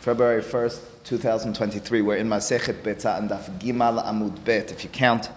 February 0.00 0.40
1st, 0.40 0.80
2023. 1.04 2.00
We're 2.00 2.16
in 2.16 2.26
Masechet 2.26 2.80
Betzah 2.82 3.18
and 3.18 3.28
Daf 3.28 3.58
Gimal 3.58 4.02
Amud 4.02 4.42
Bet. 4.44 4.72
If 4.72 4.82
you 4.82 4.88
count 4.88 5.28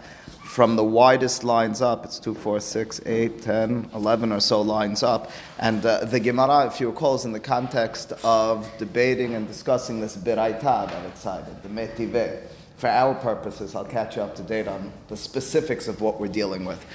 from 0.46 0.78
the 0.78 0.84
widest 0.86 1.44
lines 1.44 1.82
up, 1.82 2.06
it's 2.06 2.18
2, 2.18 2.34
4, 2.34 2.62
6, 2.62 3.02
8, 3.06 3.42
10, 3.42 3.90
11 3.94 4.32
or 4.32 4.40
so 4.40 4.62
lines 4.62 5.04
up. 5.04 5.32
And 5.60 5.86
uh, 5.86 6.06
the 6.06 6.18
Gemara, 6.18 6.68
if 6.68 6.80
you 6.80 6.90
recall, 6.90 7.16
is 7.16 7.26
in 7.26 7.34
the 7.34 7.42
context 7.42 8.14
of 8.24 8.72
debating 8.78 9.36
and 9.36 9.46
discussing 9.50 10.00
this 10.00 10.16
Beraita 10.16 10.62
that 10.62 11.06
it 11.08 11.18
cited, 11.18 11.62
the 11.62 11.68
Metive. 11.68 12.50
For 12.78 12.88
our 12.88 13.16
purposes, 13.16 13.76
I'll 13.76 13.84
catch 13.84 14.16
you 14.16 14.22
up 14.22 14.34
to 14.38 14.44
date 14.44 14.70
on 14.70 14.94
the 15.10 15.18
specifics 15.18 15.90
of 15.90 16.00
what 16.00 16.22
we're 16.22 16.30
dealing 16.30 16.64
with. 16.64 16.86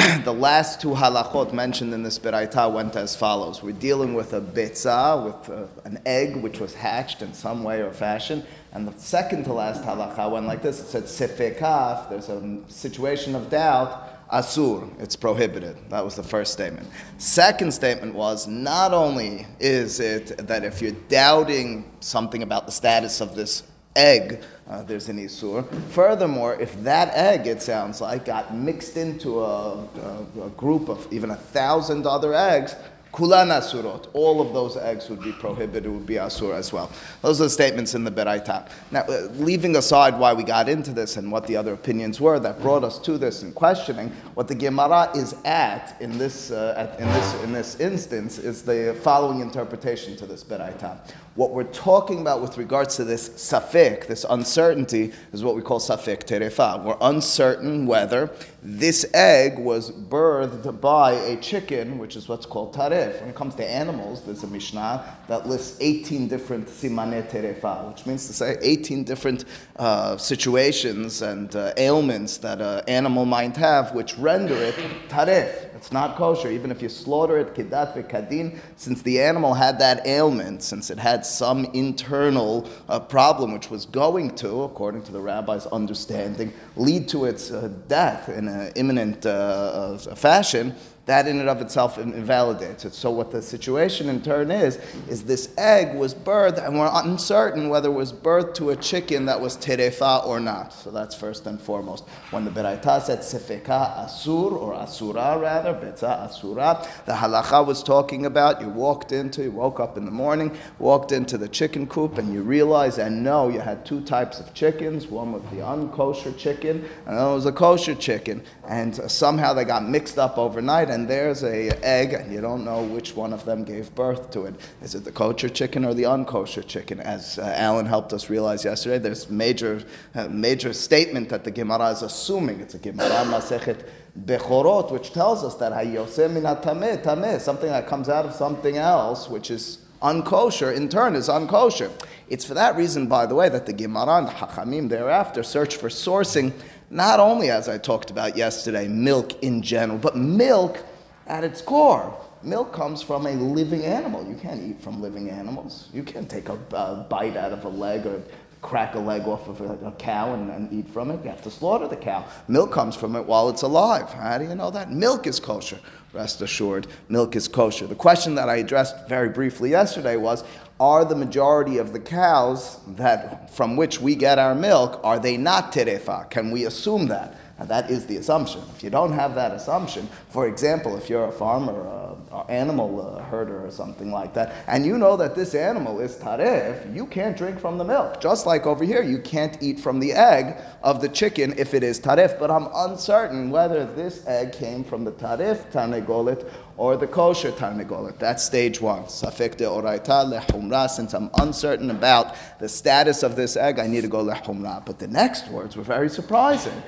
the 0.24 0.32
last 0.32 0.80
two 0.80 0.90
halachot 0.90 1.52
mentioned 1.52 1.92
in 1.92 2.02
this 2.02 2.18
beraita 2.18 2.72
went 2.72 2.96
as 2.96 3.14
follows. 3.14 3.62
We're 3.62 3.72
dealing 3.72 4.14
with 4.14 4.32
a 4.32 4.40
betza, 4.40 5.24
with 5.24 5.48
a, 5.48 5.68
an 5.84 6.00
egg 6.06 6.36
which 6.36 6.58
was 6.58 6.74
hatched 6.74 7.22
in 7.22 7.34
some 7.34 7.64
way 7.64 7.82
or 7.82 7.90
fashion. 7.90 8.44
And 8.72 8.88
the 8.88 8.98
second 8.98 9.44
to 9.44 9.52
last 9.52 9.82
halacha 9.82 10.30
went 10.30 10.46
like 10.46 10.62
this. 10.62 10.80
It 10.80 10.86
said 10.86 11.04
sefekaf, 11.04 12.08
there's 12.08 12.28
a 12.28 12.60
situation 12.68 13.34
of 13.34 13.50
doubt, 13.50 14.28
asur, 14.30 14.88
it's 15.00 15.16
prohibited. 15.16 15.76
That 15.90 16.04
was 16.04 16.14
the 16.14 16.22
first 16.22 16.52
statement. 16.52 16.88
Second 17.18 17.72
statement 17.72 18.14
was 18.14 18.46
not 18.46 18.94
only 18.94 19.46
is 19.58 20.00
it 20.00 20.46
that 20.46 20.64
if 20.64 20.80
you're 20.80 20.96
doubting 21.08 21.84
something 22.00 22.42
about 22.42 22.64
the 22.64 22.72
status 22.72 23.20
of 23.20 23.34
this 23.34 23.64
egg, 23.96 24.42
uh, 24.68 24.82
there's 24.82 25.08
an 25.08 25.18
isur. 25.18 25.66
Furthermore, 25.90 26.54
if 26.60 26.80
that 26.84 27.12
egg, 27.14 27.46
it 27.46 27.60
sounds 27.60 28.00
like, 28.00 28.24
got 28.24 28.54
mixed 28.54 28.96
into 28.96 29.40
a, 29.40 29.74
a, 29.74 30.26
a 30.46 30.50
group 30.50 30.88
of 30.88 31.12
even 31.12 31.30
a 31.30 31.36
thousand 31.36 32.06
other 32.06 32.32
eggs, 32.34 32.76
Kulan 33.12 33.48
asurot. 33.48 34.06
All 34.12 34.40
of 34.40 34.54
those 34.54 34.76
eggs 34.76 35.10
would 35.10 35.20
be 35.20 35.32
prohibited, 35.32 35.90
would 35.90 36.06
be 36.06 36.14
asur 36.14 36.54
as 36.54 36.72
well. 36.72 36.92
Those 37.22 37.40
are 37.40 37.44
the 37.44 37.50
statements 37.50 37.94
in 37.94 38.04
the 38.04 38.10
Beraita. 38.10 38.70
Now, 38.92 39.00
uh, 39.00 39.28
leaving 39.34 39.74
aside 39.74 40.16
why 40.16 40.32
we 40.32 40.44
got 40.44 40.68
into 40.68 40.92
this 40.92 41.16
and 41.16 41.32
what 41.32 41.46
the 41.48 41.56
other 41.56 41.72
opinions 41.72 42.20
were 42.20 42.38
that 42.38 42.62
brought 42.62 42.84
us 42.84 43.00
to 43.00 43.18
this 43.18 43.42
and 43.42 43.52
questioning, 43.52 44.10
what 44.34 44.46
the 44.46 44.54
Gemara 44.54 45.10
is 45.16 45.34
at 45.44 45.96
in 46.00 46.18
this, 46.18 46.52
uh, 46.52 46.74
at, 46.76 47.00
in 47.00 47.08
this, 47.08 47.42
in 47.42 47.52
this 47.52 47.80
instance 47.80 48.38
is 48.38 48.62
the 48.62 48.96
following 49.02 49.40
interpretation 49.40 50.16
to 50.16 50.26
this 50.26 50.44
Beraita. 50.44 50.96
What 51.36 51.52
we're 51.52 51.62
talking 51.62 52.20
about 52.20 52.42
with 52.42 52.58
regards 52.58 52.96
to 52.96 53.04
this 53.04 53.28
safek, 53.28 54.08
this 54.08 54.26
uncertainty, 54.28 55.12
is 55.32 55.44
what 55.44 55.54
we 55.54 55.62
call 55.62 55.78
safek 55.78 56.24
terefa. 56.24 56.82
We're 56.82 56.96
uncertain 57.00 57.86
whether 57.86 58.32
this 58.64 59.06
egg 59.14 59.56
was 59.56 59.92
birthed 59.92 60.80
by 60.80 61.12
a 61.12 61.36
chicken, 61.36 61.98
which 61.98 62.16
is 62.16 62.28
what's 62.28 62.46
called 62.46 62.74
taref. 62.74 63.20
When 63.20 63.30
it 63.30 63.36
comes 63.36 63.54
to 63.54 63.64
animals, 63.64 64.22
there's 64.22 64.42
a 64.42 64.48
Mishnah 64.48 65.04
that 65.28 65.46
lists 65.48 65.76
18 65.80 66.26
different 66.26 66.66
simane 66.66 67.30
terefa, 67.30 67.88
which 67.88 68.06
means 68.06 68.26
to 68.26 68.32
say 68.32 68.58
18 68.60 69.04
different 69.04 69.44
uh, 69.76 70.16
situations 70.16 71.22
and 71.22 71.54
uh, 71.54 71.72
ailments 71.76 72.38
that 72.38 72.60
an 72.60 72.82
animal 72.88 73.24
might 73.24 73.56
have, 73.56 73.94
which 73.94 74.18
render 74.18 74.56
it 74.56 74.74
taref. 75.08 75.69
It's 75.80 75.92
not 75.92 76.16
kosher, 76.16 76.50
even 76.50 76.70
if 76.70 76.82
you 76.82 76.90
slaughter 76.90 77.38
it 77.38 77.54
kidat 77.54 77.94
v'kadin, 77.94 78.58
since 78.76 79.00
the 79.00 79.18
animal 79.18 79.54
had 79.54 79.78
that 79.78 80.06
ailment, 80.06 80.62
since 80.62 80.90
it 80.90 80.98
had 80.98 81.24
some 81.24 81.64
internal 81.72 82.68
uh, 82.86 83.00
problem 83.00 83.54
which 83.54 83.70
was 83.70 83.86
going 83.86 84.34
to, 84.34 84.64
according 84.64 85.04
to 85.04 85.12
the 85.12 85.22
rabbi's 85.22 85.64
understanding, 85.68 86.52
lead 86.76 87.08
to 87.08 87.24
its 87.24 87.50
uh, 87.50 87.72
death 87.88 88.28
in 88.28 88.46
an 88.46 88.72
imminent 88.76 89.24
uh, 89.24 89.30
uh 89.30 90.14
fashion, 90.14 90.74
that 91.10 91.26
in 91.26 91.40
and 91.40 91.48
of 91.48 91.60
itself 91.60 91.98
invalidates 91.98 92.84
it. 92.84 92.94
So 92.94 93.10
what 93.10 93.32
the 93.32 93.42
situation 93.42 94.08
in 94.08 94.22
turn 94.22 94.52
is, 94.52 94.76
is 95.08 95.24
this 95.24 95.52
egg 95.58 95.96
was 95.96 96.14
birthed, 96.14 96.64
and 96.64 96.78
we're 96.78 96.88
uncertain 96.92 97.68
whether 97.68 97.88
it 97.88 97.94
was 97.94 98.12
birthed 98.12 98.54
to 98.54 98.70
a 98.70 98.76
chicken 98.76 99.24
that 99.24 99.40
was 99.40 99.56
terefa 99.56 100.24
or 100.24 100.38
not. 100.38 100.72
So 100.72 100.92
that's 100.92 101.16
first 101.16 101.46
and 101.46 101.60
foremost. 101.60 102.04
When 102.30 102.44
the 102.44 102.52
Beraita 102.52 103.02
said 103.02 103.20
sefeka 103.20 104.06
asur, 104.06 104.52
or 104.52 104.74
asura 104.74 105.36
rather, 105.36 105.74
betza 105.74 106.26
asura, 106.26 106.86
the 107.06 107.12
halacha 107.14 107.66
was 107.66 107.82
talking 107.82 108.24
about, 108.24 108.60
you 108.60 108.68
walked 108.68 109.10
into, 109.10 109.42
you 109.42 109.50
woke 109.50 109.80
up 109.80 109.96
in 109.96 110.04
the 110.04 110.12
morning, 110.12 110.56
walked 110.78 111.10
into 111.10 111.36
the 111.36 111.48
chicken 111.48 111.88
coop, 111.88 112.18
and 112.18 112.32
you 112.32 112.42
realize 112.42 112.98
and 112.98 113.24
know 113.24 113.48
you 113.48 113.58
had 113.58 113.84
two 113.84 114.00
types 114.02 114.38
of 114.38 114.54
chickens, 114.54 115.08
one 115.08 115.32
was 115.32 115.42
the 115.50 115.56
unkosher 115.56 116.38
chicken, 116.38 116.84
and 117.06 117.16
another 117.16 117.34
was 117.34 117.46
a 117.46 117.52
kosher 117.52 117.96
chicken. 117.96 118.44
And 118.68 118.94
somehow 119.10 119.54
they 119.54 119.64
got 119.64 119.84
mixed 119.84 120.16
up 120.16 120.38
overnight, 120.38 120.88
and 120.88 120.99
there's 121.06 121.42
a 121.44 121.70
egg, 121.84 122.12
and 122.12 122.32
you 122.32 122.40
don't 122.40 122.64
know 122.64 122.82
which 122.82 123.14
one 123.14 123.32
of 123.32 123.44
them 123.44 123.64
gave 123.64 123.94
birth 123.94 124.30
to 124.32 124.44
it. 124.44 124.54
Is 124.82 124.94
it 124.94 125.04
the 125.04 125.12
kosher 125.12 125.48
chicken 125.48 125.84
or 125.84 125.94
the 125.94 126.04
unkosher 126.04 126.66
chicken? 126.66 127.00
As 127.00 127.38
uh, 127.38 127.52
Alan 127.56 127.86
helped 127.86 128.12
us 128.12 128.30
realize 128.30 128.64
yesterday, 128.64 128.98
there's 128.98 129.30
major, 129.30 129.82
uh, 130.14 130.28
major 130.28 130.72
statement 130.72 131.28
that 131.28 131.44
the 131.44 131.50
Gemara 131.50 131.90
is 131.90 132.02
assuming. 132.02 132.60
It's 132.60 132.74
a 132.74 132.78
Gemara 132.78 133.24
Masechet 133.24 133.86
Bechorot, 134.24 134.90
which 134.90 135.12
tells 135.12 135.44
us 135.44 135.54
that 135.56 135.72
tameh, 135.72 137.40
something 137.40 137.68
that 137.68 137.86
comes 137.86 138.08
out 138.08 138.26
of 138.26 138.32
something 138.34 138.76
else, 138.76 139.28
which 139.28 139.50
is 139.50 139.78
unkosher, 140.02 140.74
in 140.74 140.88
turn 140.88 141.14
is 141.14 141.28
unkosher. 141.28 141.90
It's 142.28 142.44
for 142.44 142.54
that 142.54 142.76
reason, 142.76 143.06
by 143.06 143.26
the 143.26 143.34
way, 143.34 143.48
that 143.48 143.66
the 143.66 143.72
Gemara 143.72 144.18
and 144.18 144.28
the 144.28 144.32
Hachamim 144.32 144.88
thereafter 144.88 145.42
search 145.42 145.76
for 145.76 145.88
sourcing 145.88 146.52
not 146.90 147.20
only, 147.20 147.50
as 147.50 147.68
I 147.68 147.78
talked 147.78 148.10
about 148.10 148.36
yesterday, 148.36 148.88
milk 148.88 149.40
in 149.42 149.62
general, 149.62 149.98
but 149.98 150.16
milk 150.16 150.84
at 151.30 151.44
its 151.44 151.62
core. 151.62 152.12
Milk 152.42 152.72
comes 152.72 153.02
from 153.02 153.26
a 153.26 153.32
living 153.32 153.84
animal. 153.84 154.26
You 154.26 154.34
can't 154.34 154.62
eat 154.62 154.82
from 154.82 155.00
living 155.00 155.30
animals. 155.30 155.88
You 155.94 156.02
can't 156.02 156.28
take 156.28 156.48
a, 156.48 156.58
a 156.72 157.06
bite 157.08 157.36
out 157.36 157.52
of 157.52 157.64
a 157.64 157.68
leg 157.68 158.04
or 158.04 158.20
crack 158.62 158.94
a 158.94 158.98
leg 158.98 159.22
off 159.22 159.48
of 159.48 159.60
a, 159.60 159.86
a 159.86 159.92
cow 159.92 160.34
and, 160.34 160.50
and, 160.50 160.72
eat 160.72 160.88
from 160.88 161.10
it. 161.10 161.22
You 161.24 161.30
have 161.30 161.42
to 161.42 161.50
slaughter 161.50 161.88
the 161.88 161.96
cow. 161.96 162.26
Milk 162.48 162.72
comes 162.72 162.96
from 162.96 163.16
it 163.16 163.24
while 163.24 163.48
it's 163.48 163.62
alive. 163.62 164.10
How 164.10 164.36
do 164.38 164.44
you 164.44 164.54
know 164.54 164.70
that? 164.70 164.90
Milk 164.90 165.26
is 165.26 165.40
kosher. 165.40 165.78
Rest 166.12 166.42
assured, 166.42 166.88
milk 167.08 167.36
is 167.36 167.46
kosher. 167.46 167.86
The 167.86 167.94
question 167.94 168.34
that 168.34 168.48
I 168.48 168.56
addressed 168.56 169.08
very 169.08 169.28
briefly 169.28 169.70
yesterday 169.70 170.16
was 170.16 170.42
are 170.80 171.04
the 171.04 171.14
majority 171.14 171.78
of 171.78 171.92
the 171.92 172.00
cows 172.00 172.80
that 172.96 173.50
from 173.54 173.76
which 173.76 174.00
we 174.00 174.16
get 174.16 174.38
our 174.38 174.54
milk 174.54 175.00
are 175.04 175.20
they 175.20 175.36
not 175.36 175.72
terefa? 175.72 176.28
Can 176.28 176.50
we 176.50 176.64
assume 176.64 177.06
that? 177.08 177.36
That 177.66 177.90
is 177.90 178.06
the 178.06 178.16
assumption. 178.16 178.62
If 178.74 178.82
you 178.82 178.90
don't 178.90 179.12
have 179.12 179.34
that 179.34 179.52
assumption, 179.52 180.08
for 180.28 180.48
example, 180.48 180.96
if 180.96 181.10
you're 181.10 181.26
a 181.26 181.32
farmer, 181.32 182.16
an 182.32 182.44
animal 182.48 183.00
uh, 183.00 183.22
herder, 183.24 183.66
or 183.66 183.70
something 183.70 184.10
like 184.10 184.32
that, 184.34 184.54
and 184.66 184.86
you 184.86 184.96
know 184.96 185.16
that 185.16 185.34
this 185.34 185.54
animal 185.54 186.00
is 186.00 186.16
tarif, 186.16 186.94
you 186.94 187.06
can't 187.06 187.36
drink 187.36 187.60
from 187.60 187.76
the 187.76 187.84
milk. 187.84 188.20
Just 188.20 188.46
like 188.46 188.66
over 188.66 188.82
here, 188.82 189.02
you 189.02 189.18
can't 189.18 189.62
eat 189.62 189.78
from 189.78 190.00
the 190.00 190.12
egg 190.12 190.56
of 190.82 191.02
the 191.02 191.08
chicken 191.08 191.52
if 191.58 191.74
it 191.74 191.82
is 191.82 192.00
tarif. 192.00 192.38
But 192.38 192.50
I'm 192.50 192.68
uncertain 192.74 193.50
whether 193.50 193.84
this 193.84 194.26
egg 194.26 194.52
came 194.52 194.82
from 194.82 195.04
the 195.04 195.12
tarif 195.12 195.70
tarnegolit 195.70 196.50
or 196.78 196.96
the 196.96 197.06
kosher 197.06 197.52
tarnegolit. 197.52 198.18
That's 198.18 198.42
stage 198.42 198.80
one. 198.80 199.02
Safek 199.02 199.58
de 199.58 199.64
oraita 199.64 200.24
lehumra. 200.24 200.88
Since 200.88 201.12
I'm 201.12 201.30
uncertain 201.34 201.90
about 201.90 202.34
the 202.58 202.68
status 202.70 203.22
of 203.22 203.36
this 203.36 203.56
egg, 203.56 203.78
I 203.78 203.86
need 203.86 204.00
to 204.00 204.08
go 204.08 204.24
lehumra. 204.24 204.86
But 204.86 204.98
the 204.98 205.08
next 205.08 205.48
words 205.48 205.76
were 205.76 205.82
very 205.82 206.08
surprising 206.08 206.82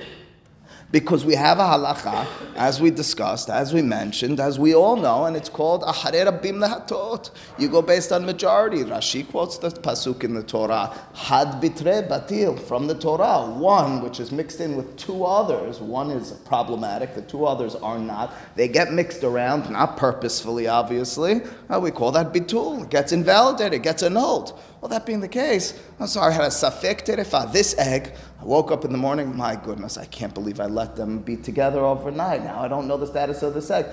because 0.93 1.25
we 1.25 1.33
have 1.33 1.57
a 1.57 1.63
halacha, 1.63 2.27
as 2.55 2.79
we 2.79 2.91
discussed, 2.91 3.49
as 3.49 3.73
we 3.73 3.81
mentioned, 3.81 4.39
as 4.39 4.59
we 4.59 4.75
all 4.75 4.95
know, 4.95 5.25
and 5.25 5.35
it's 5.35 5.49
called 5.49 5.81
Ahare 5.81 6.27
Rabbim 6.27 6.63
Lehatot. 6.63 7.31
You 7.57 7.67
go 7.67 7.81
based 7.81 8.11
on 8.11 8.27
majority. 8.27 8.83
Rashi 8.83 9.27
quotes 9.27 9.57
the 9.57 9.69
pasuk 9.69 10.23
in 10.23 10.35
the 10.35 10.43
Torah, 10.43 10.95
Had 11.15 11.59
Bitre 11.59 12.07
Batil, 12.07 12.59
from 12.59 12.85
the 12.85 12.93
Torah. 12.93 13.49
One, 13.49 14.03
which 14.03 14.19
is 14.19 14.31
mixed 14.31 14.61
in 14.61 14.75
with 14.75 14.95
two 14.95 15.25
others. 15.25 15.79
One 15.79 16.11
is 16.11 16.31
problematic, 16.45 17.15
the 17.15 17.23
two 17.23 17.47
others 17.47 17.73
are 17.73 17.97
not. 17.97 18.31
They 18.55 18.67
get 18.67 18.93
mixed 18.93 19.23
around, 19.23 19.71
not 19.71 19.97
purposefully, 19.97 20.67
obviously. 20.67 21.41
Uh, 21.71 21.79
we 21.79 21.89
call 21.89 22.11
that 22.11 22.31
Bitul. 22.31 22.83
It 22.83 22.91
gets 22.91 23.11
invalidated, 23.11 23.73
it 23.73 23.81
gets 23.81 24.03
annulled. 24.03 24.59
Well, 24.79 24.89
that 24.89 25.05
being 25.05 25.21
the 25.21 25.29
case, 25.29 25.79
I'm 25.97 26.07
sorry, 26.07 26.33
had 26.33 26.43
a 26.43 26.47
safek 26.47 27.05
terefa. 27.05 27.51
This 27.53 27.73
egg, 27.77 28.13
I 28.43 28.45
woke 28.45 28.73
up 28.73 28.83
in 28.83 28.91
the 28.91 28.97
morning, 28.97 29.37
my 29.37 29.55
goodness, 29.55 29.97
I 29.97 30.03
can't 30.03 30.33
believe 30.33 30.59
I 30.59 30.65
let 30.65 30.97
them 30.97 31.19
be 31.19 31.37
together 31.37 31.79
overnight. 31.79 32.43
Now 32.43 32.61
I 32.61 32.67
don't 32.67 32.89
know 32.89 32.97
the 32.97 33.07
status 33.07 33.41
of 33.41 33.53
the 33.53 33.73
egg. 33.73 33.85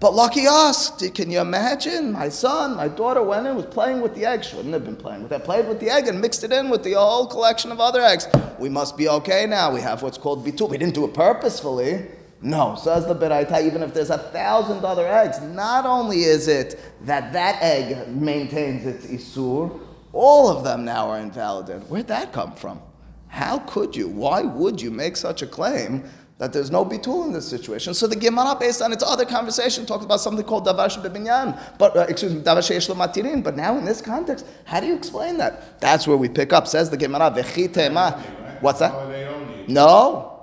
But 0.00 0.14
lucky 0.14 0.46
us, 0.46 0.90
can 1.12 1.30
you 1.30 1.40
imagine? 1.40 2.12
My 2.12 2.30
son, 2.30 2.74
my 2.74 2.88
daughter 2.88 3.22
went 3.22 3.46
in, 3.46 3.54
was 3.54 3.66
playing 3.66 4.00
with 4.00 4.14
the 4.14 4.24
egg. 4.24 4.44
She 4.44 4.56
Shouldn't 4.56 4.72
have 4.72 4.86
been 4.86 4.96
playing 4.96 5.24
with 5.24 5.32
it. 5.32 5.44
Played 5.44 5.68
with 5.68 5.78
the 5.78 5.90
egg 5.90 6.08
and 6.08 6.22
mixed 6.22 6.42
it 6.42 6.52
in 6.52 6.70
with 6.70 6.84
the 6.84 6.94
whole 6.94 7.26
collection 7.26 7.70
of 7.70 7.80
other 7.80 8.00
eggs. 8.00 8.26
We 8.58 8.70
must 8.70 8.96
be 8.96 9.10
okay 9.10 9.44
now. 9.44 9.74
We 9.74 9.82
have 9.82 10.02
what's 10.02 10.16
called 10.16 10.42
bitul. 10.42 10.70
We 10.70 10.78
didn't 10.78 10.94
do 10.94 11.04
it 11.04 11.12
purposefully. 11.12 12.06
No, 12.40 12.76
says 12.76 13.06
the 13.06 13.14
Beraita, 13.14 13.62
even 13.62 13.82
if 13.82 13.92
there's 13.92 14.08
a 14.08 14.16
thousand 14.16 14.86
other 14.86 15.06
eggs, 15.06 15.38
not 15.42 15.84
only 15.84 16.22
is 16.22 16.48
it 16.48 16.80
that 17.02 17.34
that 17.34 17.60
egg 17.60 18.08
maintains 18.08 18.86
its 18.86 19.04
isur, 19.04 19.78
all 20.14 20.48
of 20.48 20.64
them 20.64 20.86
now 20.86 21.10
are 21.10 21.18
invalidated. 21.18 21.90
Where'd 21.90 22.06
that 22.06 22.32
come 22.32 22.54
from? 22.54 22.80
How 23.28 23.58
could 23.60 23.94
you? 23.94 24.08
Why 24.08 24.42
would 24.42 24.80
you 24.80 24.90
make 24.90 25.16
such 25.16 25.42
a 25.42 25.46
claim 25.46 26.04
that 26.38 26.52
there's 26.52 26.70
no 26.70 26.84
bitul 26.84 27.26
in 27.26 27.32
this 27.32 27.46
situation. 27.46 27.92
So 27.94 28.06
the 28.06 28.16
Gemara, 28.16 28.56
based 28.58 28.80
on 28.80 28.92
its 28.92 29.02
other 29.02 29.24
conversation, 29.24 29.84
talks 29.84 30.04
about 30.04 30.20
something 30.20 30.44
called 30.44 30.66
davar 30.66 30.88
bebinyan, 31.02 31.60
but 31.78 31.96
uh, 31.96 32.06
excuse 32.08 32.32
me, 32.32 32.40
davar 32.40 32.58
sheyesh 32.58 32.88
matirin. 32.94 33.42
But 33.42 33.56
now 33.56 33.76
in 33.76 33.84
this 33.84 34.00
context, 34.00 34.46
how 34.64 34.80
do 34.80 34.86
you 34.86 34.94
explain 34.94 35.36
that? 35.38 35.80
That's 35.80 36.06
where 36.06 36.16
we 36.16 36.28
pick 36.28 36.52
up. 36.52 36.68
Says 36.68 36.90
the 36.90 36.96
Gemara, 36.96 37.32
vechitema. 37.32 38.20
What's 38.60 38.78
that? 38.78 39.68
No. 39.68 40.37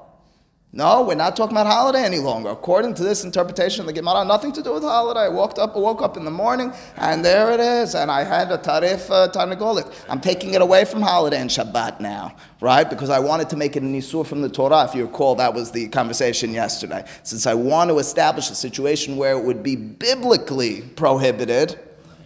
No, 0.77 1.03
we're 1.03 1.15
not 1.15 1.37
talking 1.37 1.55
about 1.55 1.67
holiday 1.67 2.03
any 2.03 2.19
longer. 2.19 2.49
According 2.49 2.95
to 2.95 3.03
this 3.03 3.23
interpretation 3.23 3.79
of 3.79 3.87
the 3.87 3.93
Gemara, 3.93 4.25
nothing 4.25 4.51
to 4.51 4.61
do 4.61 4.73
with 4.73 4.83
holiday. 4.83 5.21
I 5.21 5.29
woke 5.29 5.57
up, 5.57 5.73
woke 5.77 6.01
up 6.01 6.17
in 6.17 6.25
the 6.25 6.31
morning, 6.31 6.73
and 6.97 7.23
there 7.23 7.49
it 7.53 7.61
is, 7.61 7.95
and 7.95 8.11
I 8.11 8.25
had 8.25 8.51
a 8.51 8.57
tarif 8.57 9.09
uh. 9.09 9.89
I'm 10.09 10.19
taking 10.19 10.53
it 10.53 10.61
away 10.61 10.83
from 10.83 11.01
holiday 11.01 11.39
and 11.39 11.49
Shabbat 11.49 12.01
now, 12.01 12.35
right? 12.59 12.89
Because 12.89 13.09
I 13.09 13.19
wanted 13.19 13.49
to 13.51 13.55
make 13.55 13.77
it 13.77 13.83
an 13.83 13.95
isur 13.95 14.27
from 14.27 14.41
the 14.41 14.49
Torah. 14.49 14.83
If 14.83 14.95
you 14.95 15.05
recall, 15.05 15.35
that 15.35 15.53
was 15.53 15.71
the 15.71 15.87
conversation 15.87 16.51
yesterday. 16.53 17.05
Since 17.23 17.47
I 17.47 17.53
want 17.53 17.89
to 17.89 17.99
establish 17.99 18.49
a 18.49 18.55
situation 18.55 19.15
where 19.15 19.37
it 19.37 19.45
would 19.45 19.63
be 19.63 19.77
biblically 19.77 20.81
prohibited, 20.81 21.79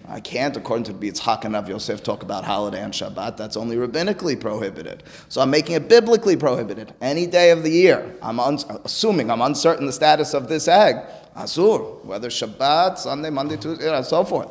I 0.09 0.19
can't, 0.19 0.57
according 0.57 0.85
to 0.85 0.93
Yitzhak 0.93 1.45
and 1.45 1.53
Rav 1.53 1.69
Yosef, 1.69 2.01
talk 2.03 2.23
about 2.23 2.43
holiday 2.43 2.81
and 2.81 2.91
Shabbat. 2.91 3.37
That's 3.37 3.55
only 3.55 3.77
rabbinically 3.77 4.39
prohibited. 4.39 5.03
So 5.29 5.39
I'm 5.39 5.51
making 5.51 5.75
it 5.75 5.87
biblically 5.87 6.35
prohibited. 6.35 6.93
Any 6.99 7.27
day 7.27 7.51
of 7.51 7.61
the 7.61 7.69
year, 7.69 8.15
I'm 8.23 8.39
un- 8.39 8.57
assuming 8.83 9.29
I'm 9.29 9.41
uncertain 9.41 9.85
the 9.85 9.93
status 9.93 10.33
of 10.33 10.49
this 10.49 10.67
egg, 10.67 10.95
asur, 11.37 12.03
whether 12.03 12.29
Shabbat, 12.29 12.97
Sunday, 12.97 13.29
Monday, 13.29 13.57
Tuesday, 13.57 13.95
and 13.95 14.05
so 14.05 14.23
forth. 14.23 14.49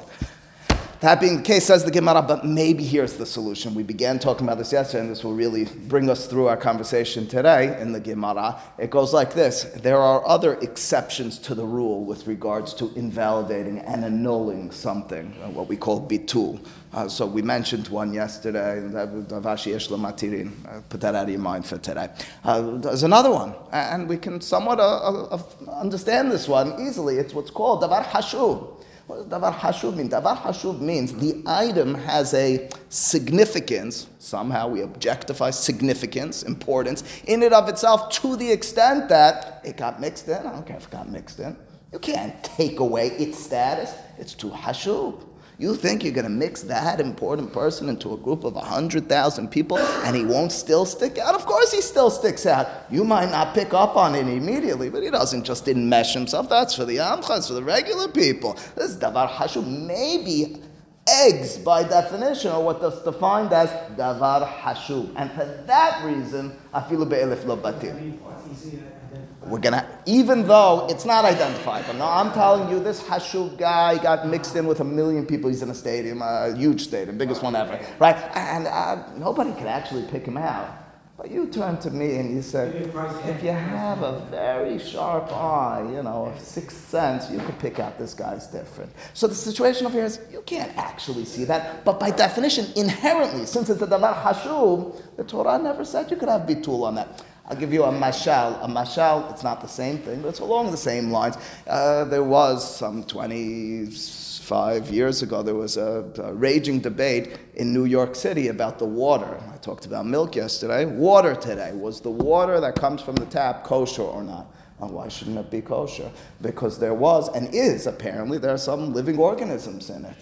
That 1.01 1.21
being 1.21 1.37
the 1.37 1.43
case, 1.45 1.67
says 1.67 1.85
the 1.85 1.93
Gemara, 1.93 2.23
but 2.23 2.45
maybe 2.45 2.83
here's 2.83 3.13
the 3.13 3.25
solution. 3.25 3.73
We 3.73 3.85
began 3.85 4.19
talking 4.19 4.45
about 4.45 4.59
this 4.59 4.73
yesterday, 4.73 5.03
and 5.03 5.11
this 5.13 5.23
will 5.23 5.33
really 5.33 5.65
bring 5.65 6.11
us 6.11 6.27
through 6.27 6.49
our 6.49 6.57
conversation 6.57 7.29
today 7.29 7.81
in 7.81 7.93
the 7.93 8.01
Gemara. 8.01 8.61
It 8.79 8.91
goes 8.91 9.13
like 9.15 9.33
this 9.33 9.63
There 9.77 9.99
are 9.99 10.27
other 10.27 10.55
exceptions 10.55 11.39
to 11.39 11.55
the 11.55 11.65
rule 11.65 12.05
with 12.05 12.27
regards 12.27 12.75
to 12.75 12.93
invalidating 12.97 13.79
and 13.79 14.05
annulling 14.05 14.73
something, 14.73 15.33
uh, 15.41 15.51
what 15.51 15.69
we 15.69 15.77
call 15.77 16.05
bitul. 16.05 16.59
Uh, 16.93 17.09
so 17.09 17.27
we 17.27 17.43
mentioned 17.43 17.87
one 17.89 18.13
yesterday, 18.13 18.81
Davashi 18.91 19.79
Matirin. 19.97 20.51
Uh, 20.67 20.81
put 20.89 21.01
that 21.03 21.15
out 21.15 21.25
of 21.25 21.29
your 21.31 21.39
mind 21.39 21.65
for 21.65 21.79
today. 21.79 22.09
Uh, 22.43 22.77
there's 22.79 23.05
another 23.05 23.31
one, 23.31 23.55
and 23.71 24.09
we 24.09 24.17
can 24.17 24.41
somewhat 24.41 24.81
uh, 24.81 25.27
uh, 25.27 25.43
understand 25.81 26.33
this 26.33 26.49
one 26.49 26.75
easily. 26.81 27.19
It's 27.19 27.35
what's 27.35 27.51
called 27.53 27.85
Davar 27.85 28.03
Hashub. 28.03 28.78
What 29.09 29.31
does 29.31 29.41
davar 29.41 29.55
hashub 29.55 29.97
mean? 29.97 30.11
Davar 30.11 30.37
hashub 30.37 30.81
means 30.81 31.15
the 31.15 31.43
item 31.47 31.95
has 31.95 32.35
a 32.35 32.69
significance. 32.91 34.07
Somehow 34.19 34.69
we 34.69 34.83
objectify 34.83 35.49
significance, 35.49 36.43
importance 36.43 37.03
in 37.27 37.43
it 37.43 37.55
of 37.55 37.71
itself 37.71 38.11
to 38.21 38.37
the 38.37 38.53
extent 38.53 39.09
that 39.09 39.63
it 39.65 39.79
got 39.79 39.99
mixed 39.99 40.29
in. 40.29 40.35
I 40.35 40.53
don't 40.53 40.67
care 40.67 40.77
if 40.77 40.85
it 40.85 40.91
got 40.91 41.09
mixed 41.09 41.41
in. 41.41 41.57
You 41.91 41.99
can't 41.99 42.45
take 42.45 42.81
away 42.81 43.07
its 43.13 43.39
status. 43.39 43.95
It's 44.19 44.35
too 44.35 44.51
hashub. 44.51 45.25
You 45.61 45.75
think 45.75 46.05
you're 46.05 46.13
going 46.13 46.23
to 46.23 46.31
mix 46.31 46.63
that 46.63 47.01
important 47.01 47.53
person 47.53 47.89
into 47.89 48.13
a 48.13 48.17
group 48.17 48.45
of 48.45 48.55
100,000 48.55 49.51
people 49.51 49.77
and 49.77 50.15
he 50.15 50.25
won't 50.25 50.53
still 50.53 50.87
stick 50.87 51.19
out? 51.19 51.35
Of 51.35 51.47
course 51.47 51.73
he 51.73 51.81
still 51.81 52.11
sticks 52.11 52.47
out. 52.47 52.69
You 52.93 53.03
might 53.03 53.33
not 53.33 53.55
pick 53.55 53.75
up 53.75 53.97
on 53.97 54.15
it 54.15 54.29
immediately, 54.29 54.89
but 54.89 55.03
he 55.03 55.11
doesn't 55.11 55.43
just 55.43 55.67
enmesh 55.67 56.15
himself. 56.15 56.49
That's 56.49 56.77
for 56.77 56.85
the 56.85 56.99
amchas, 56.99 57.49
for 57.49 57.55
the 57.55 57.65
regular 57.65 58.07
people. 58.07 58.57
This 58.77 58.95
davar 58.95 59.29
hashu. 59.29 59.67
Maybe 59.67 60.63
eggs, 61.09 61.59
by 61.59 61.83
definition, 61.83 62.53
are 62.53 62.63
what 62.63 62.81
is 62.81 62.97
defined 63.03 63.53
as 63.53 63.69
davar 63.97 64.49
hashu. 64.49 65.13
And 65.17 65.29
for 65.33 65.45
that 65.67 66.05
reason, 66.05 66.57
afilu 66.73 67.09
be'elif 67.09 67.45
lo 67.45 67.57
batir. 67.57 68.97
We're 69.43 69.61
gonna, 69.61 69.87
even 70.05 70.47
though 70.47 70.87
it's 70.91 71.05
not 71.05 71.25
identified, 71.25 71.85
but 71.87 71.97
now 71.97 72.11
I'm 72.11 72.33
telling 72.33 72.71
you, 72.71 72.81
this 72.83 73.03
Hashub 73.03 73.57
guy 73.57 73.97
got 73.97 74.27
mixed 74.27 74.57
in 74.57 74.67
with 74.67 74.81
a 74.81 74.85
million 74.85 75.25
people. 75.25 75.49
He's 75.49 75.63
in 75.63 75.71
a 75.71 75.75
stadium, 75.75 76.21
a 76.21 76.55
huge 76.55 76.83
stadium, 76.83 77.17
biggest 77.17 77.43
one 77.43 77.57
ever, 77.57 77.81
right? 77.99 78.17
And 78.35 78.67
uh, 78.67 79.05
nobody 79.17 79.53
could 79.53 79.67
actually 79.67 80.03
pick 80.09 80.27
him 80.27 80.37
out. 80.37 80.85
But 81.19 81.33
you 81.33 81.49
turn 81.49 81.79
to 81.79 81.91
me 81.91 82.15
and 82.15 82.33
you 82.33 82.43
say, 82.43 82.69
if 82.69 83.43
you 83.43 83.51
have 83.51 84.03
a 84.03 84.21
very 84.31 84.79
sharp 84.79 85.33
eye, 85.33 85.85
you 85.91 86.05
know, 86.05 86.33
a 86.33 86.39
sixth 86.39 86.89
sense, 86.91 87.29
you 87.29 87.41
could 87.41 87.59
pick 87.59 87.81
out 87.81 87.99
this 87.99 88.15
guy's 88.15 88.47
different. 88.47 88.93
So 89.15 89.27
the 89.27 89.35
situation 89.35 89.87
over 89.87 89.97
here 89.97 90.05
is 90.05 90.21
you 90.31 90.43
can't 90.43 90.77
actually 90.77 91.25
see 91.25 91.43
that, 91.47 91.85
but 91.85 91.99
by 91.99 92.13
definition, 92.13 92.67
inherently, 92.77 93.47
since 93.47 93.69
it's 93.69 93.83
a 93.83 93.87
davar 93.89 94.23
hashub, 94.23 95.03
the 95.17 95.25
Torah 95.25 95.59
never 95.59 95.85
said 95.85 96.09
you 96.09 96.17
could 96.17 96.29
have 96.29 96.43
bitul 96.43 96.85
on 96.85 96.95
that. 96.95 97.25
I'll 97.49 97.57
give 97.57 97.73
you 97.73 97.85
a 97.85 97.91
mashal. 97.91 98.63
A 98.63 98.69
mashal, 98.69 99.31
it's 99.33 99.43
not 99.43 99.63
the 99.63 99.69
same 99.69 99.97
thing, 99.99 100.21
but 100.21 100.29
it's 100.29 100.41
along 100.41 100.71
the 100.71 100.77
same 100.77 101.11
lines. 101.11 101.39
Uh, 101.67 102.05
there 102.05 102.23
was 102.23 102.77
some 102.77 103.03
25 103.05 104.91
years 104.91 105.23
ago, 105.23 105.43
there 105.43 105.55
was 105.55 105.79
a, 105.79 106.05
a, 106.23 106.35
raging 106.35 106.79
debate 106.81 107.39
in 107.55 107.73
New 107.73 107.87
York 107.87 108.15
City 108.15 108.49
about 108.49 108.79
the 108.79 108.85
water. 108.85 109.41
I 109.51 109.57
talked 109.57 109.87
about 109.87 110.05
milk 110.05 110.37
yesterday. 110.37 110.85
Water 110.85 111.35
today. 111.35 111.73
Was 111.73 112.03
the 112.03 112.11
water 112.11 112.61
that 112.61 112.75
comes 112.75 113.01
from 113.01 113.17
the 113.17 113.27
tap 113.27 113.65
kosher 113.65 114.03
or 114.03 114.23
not? 114.23 114.53
Well, 114.79 114.91
why 114.91 115.09
shouldn't 115.09 115.39
it 115.39 115.51
be 115.51 115.63
kosher? 115.63 116.11
Because 116.43 116.79
there 116.79 116.95
was 116.95 117.31
and 117.31 117.53
is 117.55 117.87
apparently 117.87 118.37
there 118.37 118.53
are 118.53 118.59
some 118.59 118.93
living 118.93 119.17
organisms 119.19 119.89
in 119.89 120.05
it. 120.05 120.17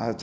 Uh, 0.00 0.14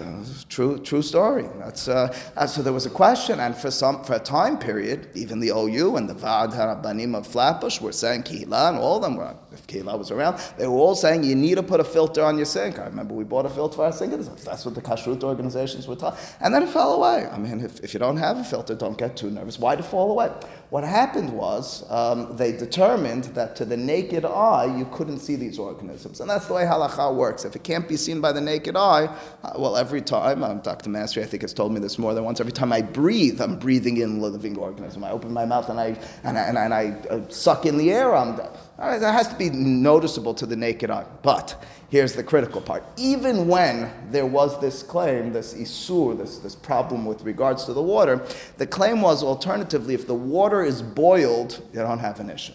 true, 0.49 0.79
true 0.79 1.03
story. 1.03 1.45
That's, 1.59 1.87
uh, 1.87 2.11
uh, 2.35 2.47
so 2.47 2.63
there 2.63 2.73
was 2.73 2.87
a 2.87 2.89
question, 2.89 3.39
and 3.39 3.55
for 3.55 3.69
some 3.69 4.03
for 4.03 4.15
a 4.15 4.19
time 4.19 4.57
period, 4.57 5.07
even 5.13 5.39
the 5.39 5.49
OU 5.49 5.97
and 5.97 6.09
the 6.09 6.15
Vaad 6.15 6.51
Harabanim 6.53 7.15
of 7.15 7.27
Flatbush 7.27 7.79
were 7.79 7.91
saying 7.91 8.23
Kihila, 8.23 8.69
and 8.69 8.79
all 8.79 8.95
of 8.95 9.03
them 9.03 9.17
were, 9.17 9.35
if 9.51 9.67
Kihila 9.67 9.95
was 9.95 10.09
around, 10.09 10.39
they 10.57 10.65
were 10.65 10.77
all 10.77 10.95
saying 10.95 11.23
you 11.23 11.35
need 11.35 11.55
to 11.55 11.63
put 11.63 11.79
a 11.79 11.83
filter 11.83 12.23
on 12.23 12.37
your 12.37 12.47
sink. 12.47 12.79
I 12.79 12.85
remember 12.85 13.13
we 13.13 13.23
bought 13.23 13.45
a 13.45 13.49
filter 13.49 13.75
for 13.75 13.85
our 13.85 13.91
sink. 13.91 14.13
That's 14.43 14.65
what 14.65 14.73
the 14.73 14.81
kashrut 14.81 15.23
organizations 15.23 15.87
were 15.87 15.95
taught. 15.95 16.17
And 16.41 16.51
then 16.51 16.63
it 16.63 16.69
fell 16.69 16.93
away. 16.93 17.27
I 17.31 17.37
mean, 17.37 17.63
if, 17.63 17.79
if 17.81 17.93
you 17.93 17.99
don't 17.99 18.17
have 18.17 18.39
a 18.39 18.43
filter, 18.43 18.73
don't 18.73 18.97
get 18.97 19.15
too 19.15 19.29
nervous. 19.29 19.59
Why 19.59 19.75
it 19.75 19.85
fall 19.85 20.09
away? 20.09 20.31
What 20.69 20.83
happened 20.83 21.31
was 21.31 21.89
um, 21.89 22.35
they 22.35 22.51
determined 22.51 23.25
that 23.35 23.55
to 23.55 23.63
the 23.63 23.77
naked 23.77 24.25
eye, 24.25 24.65
you 24.77 24.83
couldn't 24.91 25.19
see 25.19 25.37
these 25.37 25.57
organisms. 25.57 26.19
And 26.19 26.29
that's 26.29 26.47
the 26.47 26.55
way 26.55 26.63
halacha 26.63 27.15
works. 27.15 27.45
If 27.45 27.55
it 27.55 27.63
can't 27.63 27.87
be 27.87 27.95
seen 27.95 28.19
by 28.19 28.33
the 28.33 28.41
naked 28.41 28.75
eye, 28.75 29.05
uh, 29.43 29.53
well, 29.57 29.77
every 29.77 30.01
time, 30.01 30.43
um, 30.43 30.59
Dr. 30.59 30.89
Mastery, 30.89 31.23
I 31.23 31.25
think, 31.25 31.43
has 31.43 31.53
told 31.53 31.71
me 31.71 31.79
this 31.79 31.97
more 31.97 32.13
than 32.13 32.25
once, 32.25 32.41
every 32.41 32.51
time 32.51 32.73
I 32.73 32.81
breathe, 32.81 33.39
I'm 33.39 33.57
breathing 33.57 33.97
in 33.97 34.19
living 34.19 34.57
organism. 34.57 35.05
I 35.05 35.11
open 35.11 35.31
my 35.31 35.45
mouth 35.45 35.69
and 35.69 35.79
I, 35.79 35.97
and 36.25 36.37
I, 36.37 36.41
and 36.41 36.59
I, 36.59 36.65
and 36.65 36.73
I 36.73 36.85
uh, 37.09 37.29
suck 37.29 37.65
in 37.65 37.77
the 37.77 37.89
air, 37.89 38.13
I'm, 38.13 38.37
that 38.77 39.13
has 39.13 39.27
to 39.29 39.35
be 39.35 39.49
noticeable 39.49 40.33
to 40.35 40.45
the 40.45 40.55
naked 40.55 40.89
eye. 40.91 41.05
But 41.23 41.63
here's 41.89 42.13
the 42.13 42.23
critical 42.23 42.61
part. 42.61 42.83
Even 42.97 43.47
when 43.47 43.91
there 44.11 44.25
was 44.25 44.59
this 44.61 44.83
claim, 44.83 45.33
this 45.33 45.53
isur, 45.53 46.17
this, 46.17 46.37
this 46.39 46.55
problem 46.55 47.05
with 47.05 47.23
regards 47.23 47.65
to 47.65 47.73
the 47.73 47.81
water, 47.81 48.25
the 48.57 48.67
claim 48.67 49.01
was 49.01 49.23
alternatively, 49.23 49.93
if 49.93 50.05
the 50.05 50.13
water 50.13 50.63
is 50.63 50.81
boiled, 50.81 51.63
you 51.73 51.79
don't 51.79 51.99
have 51.99 52.19
an 52.19 52.29
issue. 52.29 52.53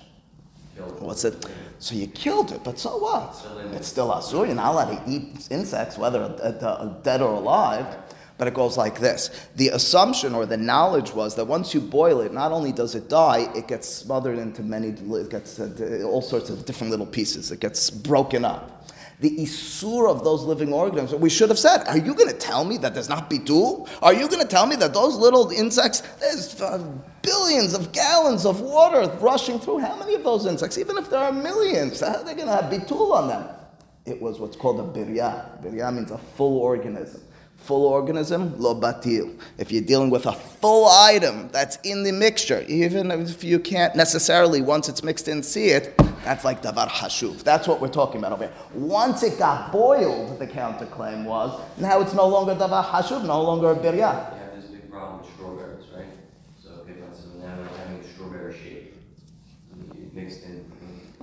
What's 0.98 1.24
it? 1.24 1.46
So 1.78 1.94
you 1.94 2.06
killed 2.06 2.52
it, 2.52 2.62
but 2.64 2.78
so 2.78 2.96
what? 2.98 3.44
It's 3.74 3.88
still 3.88 4.08
asur. 4.08 4.46
You're 4.46 4.54
not 4.54 4.72
allowed 4.72 5.04
to 5.04 5.10
eat 5.10 5.48
insects, 5.50 5.98
whether 5.98 6.28
dead 7.02 7.20
or 7.20 7.34
alive. 7.34 7.86
But 8.38 8.48
it 8.48 8.54
goes 8.54 8.76
like 8.76 8.98
this. 8.98 9.48
The 9.56 9.68
assumption 9.68 10.34
or 10.34 10.46
the 10.46 10.56
knowledge 10.56 11.12
was 11.12 11.34
that 11.36 11.44
once 11.44 11.74
you 11.74 11.80
boil 11.80 12.20
it, 12.20 12.32
not 12.32 12.50
only 12.50 12.72
does 12.72 12.94
it 12.94 13.08
die, 13.08 13.50
it 13.54 13.68
gets 13.68 13.88
smothered 13.88 14.38
into 14.38 14.62
many, 14.62 14.88
it 14.88 15.30
gets 15.30 15.60
uh, 15.60 16.02
all 16.04 16.22
sorts 16.22 16.50
of 16.50 16.64
different 16.64 16.90
little 16.90 17.06
pieces. 17.06 17.50
It 17.52 17.60
gets 17.60 17.90
broken 17.90 18.44
up. 18.44 18.90
The 19.20 19.38
isur 19.38 20.10
of 20.10 20.24
those 20.24 20.42
living 20.42 20.72
organisms, 20.72 21.20
we 21.20 21.30
should 21.30 21.48
have 21.50 21.58
said, 21.58 21.86
are 21.86 21.98
you 21.98 22.12
going 22.14 22.28
to 22.28 22.36
tell 22.36 22.64
me 22.64 22.76
that 22.78 22.92
there's 22.92 23.08
not 23.08 23.30
bitul? 23.30 23.88
Are 24.02 24.12
you 24.12 24.26
going 24.26 24.42
to 24.42 24.48
tell 24.48 24.66
me 24.66 24.74
that 24.76 24.92
those 24.92 25.14
little 25.14 25.50
insects, 25.50 26.00
there's 26.18 26.60
uh, 26.60 26.84
billions 27.22 27.74
of 27.74 27.92
gallons 27.92 28.44
of 28.44 28.60
water 28.60 29.08
rushing 29.20 29.60
through? 29.60 29.78
How 29.78 29.96
many 29.96 30.16
of 30.16 30.24
those 30.24 30.46
insects, 30.46 30.76
even 30.76 30.98
if 30.98 31.08
there 31.08 31.20
are 31.20 31.30
millions, 31.30 32.00
how 32.00 32.16
are 32.16 32.24
they 32.24 32.34
going 32.34 32.48
to 32.48 32.54
have 32.54 32.64
bitul 32.64 33.12
on 33.12 33.28
them? 33.28 33.48
It 34.06 34.20
was 34.20 34.40
what's 34.40 34.56
called 34.56 34.80
a 34.80 34.98
birya. 34.98 35.62
Birya 35.62 35.94
means 35.94 36.10
a 36.10 36.18
full 36.18 36.58
organism 36.58 37.22
full 37.62 37.86
organism, 37.86 38.58
lo 38.58 38.74
batil. 38.74 39.38
If 39.58 39.70
you're 39.72 39.82
dealing 39.82 40.10
with 40.10 40.26
a 40.26 40.32
full 40.32 40.86
item 40.88 41.48
that's 41.50 41.76
in 41.84 42.02
the 42.02 42.12
mixture, 42.12 42.64
even 42.68 43.10
if 43.10 43.42
you 43.44 43.58
can't 43.58 43.94
necessarily, 43.94 44.60
once 44.60 44.88
it's 44.88 45.02
mixed 45.02 45.28
in, 45.28 45.42
see 45.42 45.68
it, 45.68 45.96
that's 46.24 46.44
like 46.44 46.62
davar 46.62 46.88
hashuv. 46.88 47.42
That's 47.42 47.66
what 47.66 47.80
we're 47.80 47.88
talking 47.88 48.18
about 48.18 48.32
over 48.32 48.44
here. 48.44 48.54
Once 48.74 49.22
it 49.22 49.38
got 49.38 49.72
boiled, 49.72 50.38
the 50.38 50.46
counterclaim 50.46 51.24
was, 51.24 51.60
now 51.78 52.00
it's 52.00 52.14
no 52.14 52.26
longer 52.26 52.54
davar 52.54 52.84
hashuv, 52.84 53.24
no 53.24 53.42
longer 53.42 53.72
a 53.72 53.76
birya. 53.76 53.96
Yeah, 53.96 54.30
there's 54.52 54.66
a 54.66 54.68
big 54.68 54.90
problem 54.90 55.20
with 55.20 55.30
strawberries, 55.34 55.86
right? 55.96 56.06
So 56.62 56.70
people 56.84 57.08
strawberry 58.14 58.54
shape 58.54 58.94
mixed 60.12 60.44
in, 60.44 60.70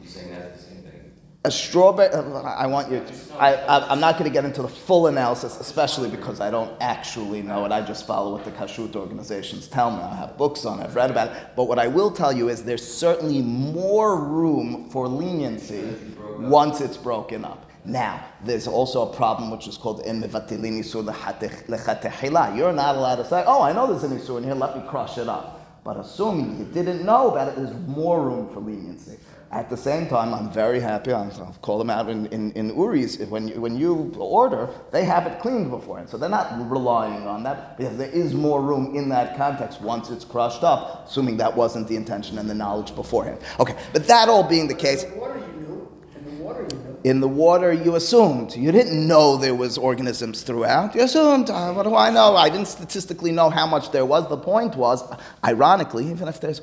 you're 0.01 0.09
saying 0.09 0.31
that's 0.31 0.63
the 0.63 0.69
same 0.71 0.81
thing. 0.81 0.98
A 1.45 1.51
strawberry. 1.51 2.13
I 2.13 2.67
want 2.67 2.91
you. 2.91 2.99
To, 2.99 3.13
I, 3.35 3.93
am 3.93 4.01
not 4.01 4.17
going 4.17 4.29
to 4.29 4.33
get 4.33 4.43
into 4.43 4.61
the 4.61 4.67
full 4.67 5.07
analysis, 5.07 5.57
especially 5.59 6.09
because 6.09 6.41
I 6.41 6.51
don't 6.51 6.71
actually 6.81 7.41
know 7.41 7.63
it. 7.65 7.71
I 7.71 7.81
just 7.81 8.05
follow 8.05 8.33
what 8.33 8.43
the 8.43 8.51
kashrut 8.51 8.95
organizations 8.95 9.67
tell 9.67 9.89
me. 9.91 10.01
I 10.03 10.15
have 10.17 10.37
books 10.37 10.65
on 10.65 10.79
it. 10.79 10.83
I've 10.83 10.95
read 10.95 11.11
about 11.11 11.29
it. 11.29 11.51
But 11.55 11.65
what 11.65 11.79
I 11.79 11.87
will 11.87 12.11
tell 12.11 12.33
you 12.33 12.49
is 12.49 12.63
there's 12.63 12.85
certainly 12.85 13.41
more 13.41 14.19
room 14.19 14.89
for 14.89 15.07
leniency 15.07 15.95
once 16.37 16.81
it's 16.81 16.97
broken 16.97 17.45
up. 17.45 17.69
Now, 17.85 18.21
there's 18.43 18.67
also 18.67 19.09
a 19.09 19.15
problem 19.15 19.49
which 19.49 19.65
is 19.67 19.77
called 19.77 20.01
in. 20.01 20.21
You're 20.21 20.33
not 22.73 22.95
allowed 22.95 23.15
to 23.15 23.25
say, 23.25 23.43
oh, 23.47 23.61
I 23.63 23.71
know 23.71 23.87
there's 23.87 24.03
an 24.03 24.19
isur 24.19 24.37
in 24.37 24.43
here, 24.43 24.53
let 24.53 24.75
me 24.75 24.83
crush 24.89 25.17
it 25.17 25.29
up. 25.29 25.83
But 25.85 25.95
assuming 25.97 26.59
you 26.59 26.65
didn't 26.65 27.05
know 27.05 27.31
about 27.31 27.47
it, 27.47 27.55
there's 27.55 27.73
more 27.87 28.21
room 28.21 28.53
for 28.53 28.59
leniency. 28.59 29.17
At 29.51 29.67
the 29.67 29.77
same 29.77 30.07
time, 30.07 30.31
I'm 30.31 30.51
very 30.51 30.79
happy. 30.79 31.11
I'll 31.11 31.55
call 31.63 31.79
them 31.79 31.89
out 31.89 32.07
in, 32.07 32.27
in, 32.27 32.51
in 32.51 32.67
Uri's. 32.67 33.17
When 33.17 33.47
you, 33.47 33.59
when 33.59 33.75
you 33.75 34.15
order, 34.19 34.69
they 34.91 35.03
have 35.05 35.25
it 35.25 35.39
cleaned 35.39 35.71
beforehand. 35.71 36.07
So 36.07 36.17
they're 36.17 36.29
not 36.29 36.69
relying 36.69 37.25
on 37.25 37.41
that 37.43 37.75
because 37.75 37.97
there 37.97 38.11
is 38.11 38.35
more 38.35 38.61
room 38.61 38.95
in 38.95 39.09
that 39.09 39.35
context 39.37 39.81
once 39.81 40.11
it's 40.11 40.23
crushed 40.23 40.63
up, 40.63 41.07
assuming 41.07 41.37
that 41.37 41.55
wasn't 41.55 41.87
the 41.87 41.95
intention 41.95 42.37
and 42.37 42.47
the 42.47 42.53
knowledge 42.53 42.93
beforehand. 42.93 43.39
Okay, 43.59 43.75
but 43.91 44.05
that 44.05 44.29
all 44.29 44.43
being 44.43 44.67
the 44.67 44.75
case. 44.75 45.03
In 45.03 45.09
the 45.09 45.17
water 45.17 45.39
you 45.39 45.47
knew. 45.47 45.91
In 46.15 46.25
the 46.25 46.43
water 46.43 46.61
you 46.61 46.77
knew. 46.77 46.99
In 47.05 47.19
the 47.19 47.27
water 47.27 47.73
you 47.73 47.95
assumed. 47.95 48.55
You 48.55 48.71
didn't 48.71 49.07
know 49.07 49.35
there 49.35 49.55
was 49.55 49.79
organisms 49.79 50.43
throughout. 50.43 50.93
You 50.93 51.01
assumed. 51.01 51.49
Uh, 51.49 51.73
what 51.73 51.83
do 51.83 51.95
I 51.95 52.11
know? 52.11 52.35
I 52.35 52.49
didn't 52.49 52.67
statistically 52.67 53.31
know 53.31 53.49
how 53.49 53.65
much 53.65 53.91
there 53.91 54.05
was. 54.05 54.29
The 54.29 54.37
point 54.37 54.75
was, 54.75 55.01
ironically, 55.43 56.07
even 56.11 56.27
if 56.27 56.39
there's 56.39 56.61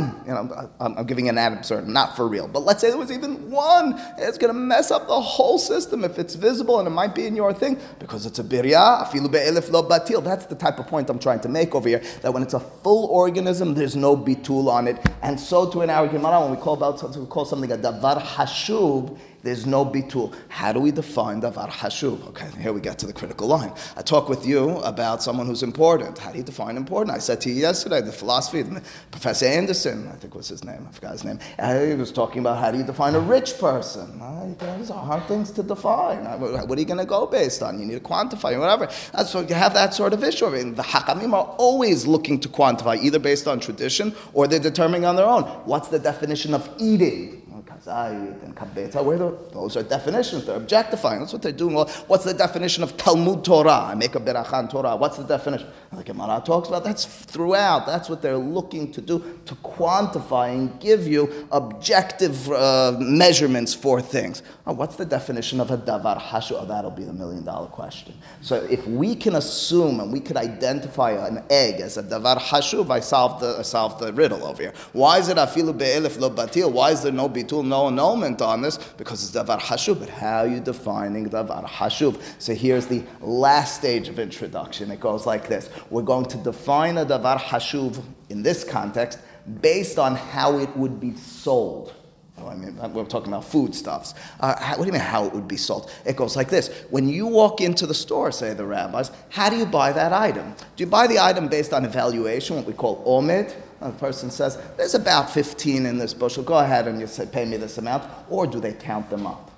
one. 0.00 0.26
Know, 0.26 0.70
I'm, 0.80 0.98
I'm 0.98 1.06
giving 1.06 1.28
an 1.28 1.38
ad 1.38 1.52
absurdum, 1.52 1.92
not 1.92 2.16
for 2.16 2.28
real. 2.28 2.48
But 2.48 2.60
let's 2.60 2.80
say 2.80 2.88
there 2.88 2.98
was 2.98 3.10
even 3.10 3.50
one. 3.50 3.94
It's 4.18 4.38
going 4.38 4.52
to 4.52 4.58
mess 4.58 4.90
up 4.90 5.06
the 5.06 5.20
whole 5.20 5.58
system 5.58 6.04
if 6.04 6.18
it's 6.18 6.34
visible 6.34 6.78
and 6.78 6.86
it 6.86 6.90
might 6.90 7.14
be 7.14 7.26
in 7.26 7.36
your 7.36 7.52
thing 7.52 7.78
because 7.98 8.26
it's 8.26 8.38
a 8.38 8.44
birya, 8.44 9.04
afilu 9.04 9.30
be'elif 9.30 9.70
lo 9.70 9.82
batil. 9.88 10.22
That's 10.22 10.46
the 10.46 10.54
type 10.54 10.78
of 10.78 10.86
point 10.86 11.10
I'm 11.10 11.18
trying 11.18 11.40
to 11.40 11.48
make 11.48 11.74
over 11.74 11.88
here. 11.88 12.02
That 12.22 12.32
when 12.32 12.42
it's 12.42 12.54
a 12.54 12.60
full 12.60 13.06
organism, 13.06 13.74
there's 13.74 13.96
no 13.96 14.16
bitul 14.16 14.68
on 14.68 14.88
it. 14.88 14.98
And 15.22 15.38
so 15.38 15.70
to 15.70 15.82
an 15.82 15.90
our 15.90 16.06
when 16.06 16.50
we 16.50 16.56
call 16.56 16.74
about 16.74 17.02
we 17.16 17.26
call 17.26 17.44
something 17.44 17.72
a 17.72 17.76
davar 17.76 18.20
hashub, 18.20 19.16
there's 19.46 19.64
no 19.64 19.84
bitul. 19.84 20.34
How 20.48 20.72
do 20.72 20.80
we 20.80 20.90
define 20.90 21.40
davar 21.40 21.70
hashub? 21.70 22.26
Okay, 22.28 22.48
here 22.60 22.72
we 22.72 22.80
get 22.80 22.98
to 22.98 23.06
the 23.06 23.12
critical 23.12 23.46
line. 23.46 23.72
I 23.96 24.02
talk 24.02 24.28
with 24.28 24.44
you 24.44 24.70
about 24.78 25.22
someone 25.22 25.46
who's 25.46 25.62
important. 25.62 26.18
How 26.18 26.32
do 26.32 26.38
you 26.38 26.44
define 26.44 26.76
important? 26.76 27.16
I 27.16 27.20
said 27.20 27.40
to 27.42 27.48
you 27.48 27.54
yesterday, 27.54 28.00
the 28.00 28.10
philosophy, 28.12 28.64
Professor 29.12 29.46
Anderson, 29.46 30.08
I 30.08 30.16
think 30.16 30.34
was 30.34 30.48
his 30.48 30.64
name, 30.64 30.84
I 30.88 30.92
forgot 30.92 31.12
his 31.12 31.24
name. 31.24 31.38
Uh, 31.58 31.78
he 31.84 31.94
was 31.94 32.10
talking 32.10 32.40
about 32.40 32.58
how 32.58 32.72
do 32.72 32.78
you 32.78 32.84
define 32.84 33.14
a 33.14 33.20
rich 33.20 33.58
person. 33.58 34.18
Those 34.58 34.90
are 34.90 35.04
hard 35.04 35.24
things 35.26 35.52
to 35.52 35.62
define. 35.62 36.24
What 36.40 36.76
are 36.76 36.80
you 36.80 36.86
going 36.86 36.98
to 36.98 37.04
go 37.04 37.26
based 37.26 37.62
on? 37.62 37.78
You 37.78 37.86
need 37.86 37.94
to 37.94 38.00
quantify, 38.00 38.58
whatever. 38.58 38.88
That's 39.12 39.32
what 39.32 39.48
you 39.48 39.54
have 39.54 39.74
that 39.74 39.94
sort 39.94 40.12
of 40.12 40.24
issue. 40.24 40.46
I 40.46 40.50
mean, 40.50 40.74
the 40.74 40.82
hakamim 40.82 41.32
are 41.34 41.54
always 41.56 42.04
looking 42.06 42.40
to 42.40 42.48
quantify, 42.48 43.00
either 43.00 43.20
based 43.20 43.46
on 43.46 43.60
tradition 43.60 44.14
or 44.32 44.48
they're 44.48 44.58
determining 44.58 45.04
on 45.04 45.14
their 45.14 45.26
own. 45.26 45.44
What's 45.66 45.88
the 45.88 46.00
definition 46.00 46.52
of 46.52 46.68
eating? 46.78 47.44
And 47.84 49.06
where 49.06 49.18
those 49.18 49.76
are 49.76 49.82
definitions, 49.82 50.46
they're 50.46 50.56
objectifying. 50.56 51.20
That's 51.20 51.32
what 51.32 51.42
they're 51.42 51.52
doing. 51.52 51.74
Well, 51.74 51.88
what's 52.06 52.24
the 52.24 52.34
definition 52.34 52.82
of 52.82 52.96
Talmud 52.96 53.44
Torah? 53.44 53.86
I 53.90 53.94
make 53.94 54.14
a 54.14 54.20
berachan 54.20 54.70
Torah. 54.70 54.96
What's 54.96 55.16
the 55.16 55.24
definition? 55.24 55.68
The 55.92 56.04
Gemara 56.04 56.42
talks 56.44 56.68
about 56.68 56.84
that's 56.84 57.04
throughout. 57.04 57.86
That's 57.86 58.08
what 58.08 58.20
they're 58.22 58.36
looking 58.36 58.92
to 58.92 59.00
do 59.00 59.40
to 59.46 59.54
quantify 59.56 60.54
and 60.54 60.78
give 60.80 61.06
you 61.06 61.46
objective 61.52 62.50
uh, 62.50 62.96
measurements 62.98 63.72
for 63.74 64.00
things. 64.00 64.42
Oh, 64.66 64.72
what's 64.72 64.96
the 64.96 65.06
definition 65.06 65.60
of 65.60 65.70
a 65.70 65.78
davar 65.78 66.20
hashu? 66.20 66.56
Oh, 66.58 66.66
that'll 66.66 66.90
be 66.90 67.04
the 67.04 67.12
million 67.12 67.44
dollar 67.44 67.68
question. 67.68 68.14
So 68.42 68.56
if 68.70 68.86
we 68.86 69.14
can 69.14 69.36
assume 69.36 70.00
and 70.00 70.12
we 70.12 70.20
could 70.20 70.36
identify 70.36 71.12
an 71.12 71.44
egg 71.50 71.80
as 71.80 71.96
a 71.96 72.02
davar 72.02 72.38
hashuv, 72.38 72.90
I 72.90 73.00
solved 73.00 73.40
the, 73.40 74.04
the 74.04 74.12
riddle 74.12 74.44
over 74.44 74.62
here. 74.62 74.72
Why 74.92 75.18
is 75.18 75.28
it 75.28 75.36
afilu 75.36 75.76
be'elif 75.76 76.18
lo 76.18 76.30
batil? 76.30 76.70
Why 76.70 76.90
is 76.90 77.02
there 77.02 77.12
no 77.12 77.28
bitul, 77.28 77.65
no 77.68 77.88
annulment 77.88 78.40
on 78.40 78.62
this? 78.62 78.78
Because 78.96 79.22
it's 79.22 79.36
davar 79.36 79.60
hashuv. 79.60 80.00
But 80.00 80.08
how 80.08 80.38
are 80.40 80.48
you 80.48 80.60
defining 80.60 81.28
davar 81.28 81.66
hashuv? 81.66 82.20
So 82.38 82.54
here's 82.54 82.86
the 82.86 83.04
last 83.20 83.76
stage 83.76 84.08
of 84.08 84.18
introduction. 84.18 84.90
It 84.90 85.00
goes 85.00 85.26
like 85.26 85.48
this. 85.48 85.70
We're 85.90 86.02
going 86.02 86.26
to 86.26 86.38
define 86.38 86.98
a 86.98 87.06
davar 87.06 87.38
hashuv 87.38 88.02
in 88.28 88.42
this 88.42 88.64
context 88.64 89.18
based 89.60 89.98
on 89.98 90.14
how 90.14 90.58
it 90.58 90.74
would 90.76 90.98
be 90.98 91.14
sold. 91.16 91.94
Oh, 92.38 92.48
I 92.48 92.54
mean, 92.54 92.76
we're 92.92 93.04
talking 93.04 93.28
about 93.32 93.44
foodstuffs. 93.44 94.12
Uh, 94.40 94.54
how, 94.58 94.76
what 94.76 94.82
do 94.82 94.86
you 94.86 94.92
mean 94.92 95.00
how 95.00 95.24
it 95.24 95.32
would 95.32 95.48
be 95.48 95.56
sold? 95.56 95.90
It 96.04 96.16
goes 96.16 96.36
like 96.36 96.50
this. 96.50 96.68
When 96.90 97.08
you 97.08 97.26
walk 97.26 97.62
into 97.62 97.86
the 97.86 97.94
store, 97.94 98.30
say 98.30 98.52
the 98.52 98.66
rabbis, 98.66 99.10
how 99.30 99.48
do 99.48 99.56
you 99.56 99.64
buy 99.64 99.92
that 99.92 100.12
item? 100.12 100.54
Do 100.76 100.84
you 100.84 100.86
buy 100.86 101.06
the 101.06 101.18
item 101.18 101.48
based 101.48 101.72
on 101.72 101.86
evaluation, 101.86 102.56
what 102.56 102.66
we 102.66 102.74
call 102.74 103.02
omid? 103.06 103.54
The 103.80 103.90
person 103.92 104.30
says, 104.30 104.58
there's 104.76 104.94
about 104.94 105.30
15 105.30 105.86
in 105.86 105.98
this 105.98 106.14
bushel. 106.14 106.42
Go 106.42 106.58
ahead 106.58 106.88
and 106.88 106.98
you 107.00 107.06
say, 107.06 107.26
pay 107.26 107.44
me 107.44 107.56
this 107.56 107.78
amount. 107.78 108.04
Or 108.30 108.46
do 108.46 108.60
they 108.60 108.72
count 108.72 109.10
them 109.10 109.26
up? 109.26 109.50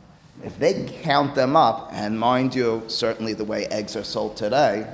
If 0.45 0.59
they 0.59 0.85
count 1.03 1.35
them 1.35 1.57
up, 1.57 1.89
and 1.93 2.19
mind 2.19 2.55
you, 2.55 2.85
certainly 2.87 3.33
the 3.33 3.45
way 3.45 3.67
eggs 3.67 3.97
are 3.97 4.05
sold 4.05 4.37
today, 4.37 4.87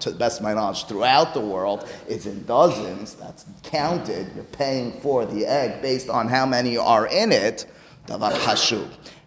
to 0.00 0.10
the 0.10 0.18
best 0.18 0.38
of 0.38 0.44
my 0.44 0.54
knowledge, 0.54 0.84
throughout 0.86 1.34
the 1.34 1.40
world 1.40 1.88
is 2.08 2.26
in 2.26 2.44
dozens. 2.44 3.14
That's 3.14 3.44
counted. 3.62 4.30
You're 4.34 4.44
paying 4.44 4.92
for 5.00 5.26
the 5.26 5.46
egg 5.46 5.82
based 5.82 6.08
on 6.08 6.28
how 6.28 6.46
many 6.46 6.76
are 6.76 7.06
in 7.06 7.32
it. 7.32 7.66
Davar. 8.06 8.32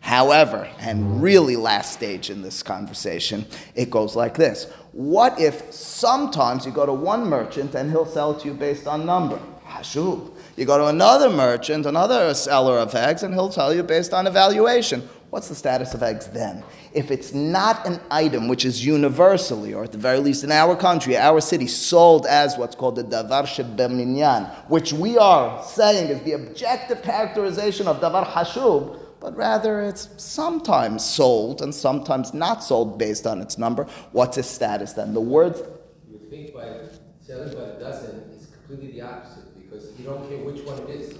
However, 0.03 0.69
and 0.79 1.23
really 1.23 1.55
last 1.55 1.93
stage 1.93 2.29
in 2.29 2.41
this 2.41 2.61
conversation, 2.61 3.45
it 3.73 3.89
goes 3.89 4.17
like 4.17 4.35
this. 4.35 4.65
What 4.91 5.39
if 5.39 5.71
sometimes 5.71 6.65
you 6.65 6.73
go 6.73 6.85
to 6.85 6.91
one 6.91 7.25
merchant 7.25 7.73
and 7.73 7.89
he'll 7.89 8.05
sell 8.05 8.35
to 8.35 8.47
you 8.49 8.53
based 8.53 8.85
on 8.85 9.05
number? 9.05 9.39
Hashub. 9.65 10.35
You 10.57 10.65
go 10.65 10.77
to 10.77 10.87
another 10.87 11.29
merchant, 11.29 11.85
another 11.85 12.33
seller 12.33 12.79
of 12.79 12.93
eggs, 12.93 13.23
and 13.23 13.33
he'll 13.33 13.47
tell 13.47 13.73
you 13.73 13.81
based 13.81 14.13
on 14.13 14.27
evaluation. 14.27 15.07
What's 15.29 15.47
the 15.47 15.55
status 15.55 15.93
of 15.93 16.03
eggs 16.03 16.27
then? 16.27 16.65
If 16.93 17.09
it's 17.09 17.33
not 17.33 17.87
an 17.87 18.01
item 18.11 18.49
which 18.49 18.65
is 18.65 18.85
universally, 18.85 19.73
or 19.73 19.85
at 19.85 19.93
the 19.93 19.97
very 19.97 20.19
least 20.19 20.43
in 20.43 20.51
our 20.51 20.75
country, 20.75 21.15
our 21.15 21.39
city, 21.39 21.65
sold 21.65 22.25
as 22.25 22.57
what's 22.57 22.75
called 22.75 22.97
the 22.97 23.05
davar 23.05 23.45
shebeminyan, 23.45 24.53
which 24.67 24.91
we 24.91 25.17
are 25.17 25.63
saying 25.63 26.09
is 26.09 26.21
the 26.23 26.33
objective 26.33 27.01
characterization 27.01 27.87
of 27.87 28.01
davar 28.01 28.27
hashub, 28.27 28.99
but 29.23 29.37
rather 29.37 29.79
it's 29.79 30.09
sometimes 30.17 31.03
sold 31.03 31.61
and 31.61 31.73
sometimes 31.73 32.33
not 32.33 32.61
sold 32.61 32.99
based 32.99 33.25
on 33.25 33.39
its 33.41 33.57
number. 33.57 33.87
What's 34.11 34.37
its 34.37 34.49
status 34.49 34.91
then? 34.91 35.13
The 35.13 35.21
words. 35.21 35.63
You 36.11 36.19
think 36.29 36.53
by 36.53 36.67
selling 37.21 37.53
by 37.55 37.65
the 37.67 37.79
dozen 37.79 38.15
is 38.35 38.47
completely 38.47 38.99
the 38.99 39.07
opposite 39.07 39.47
because 39.55 39.97
you 39.97 40.03
don't 40.03 40.27
care 40.27 40.39
which 40.39 40.65
one 40.65 40.77
it 40.79 40.89
is. 40.89 41.17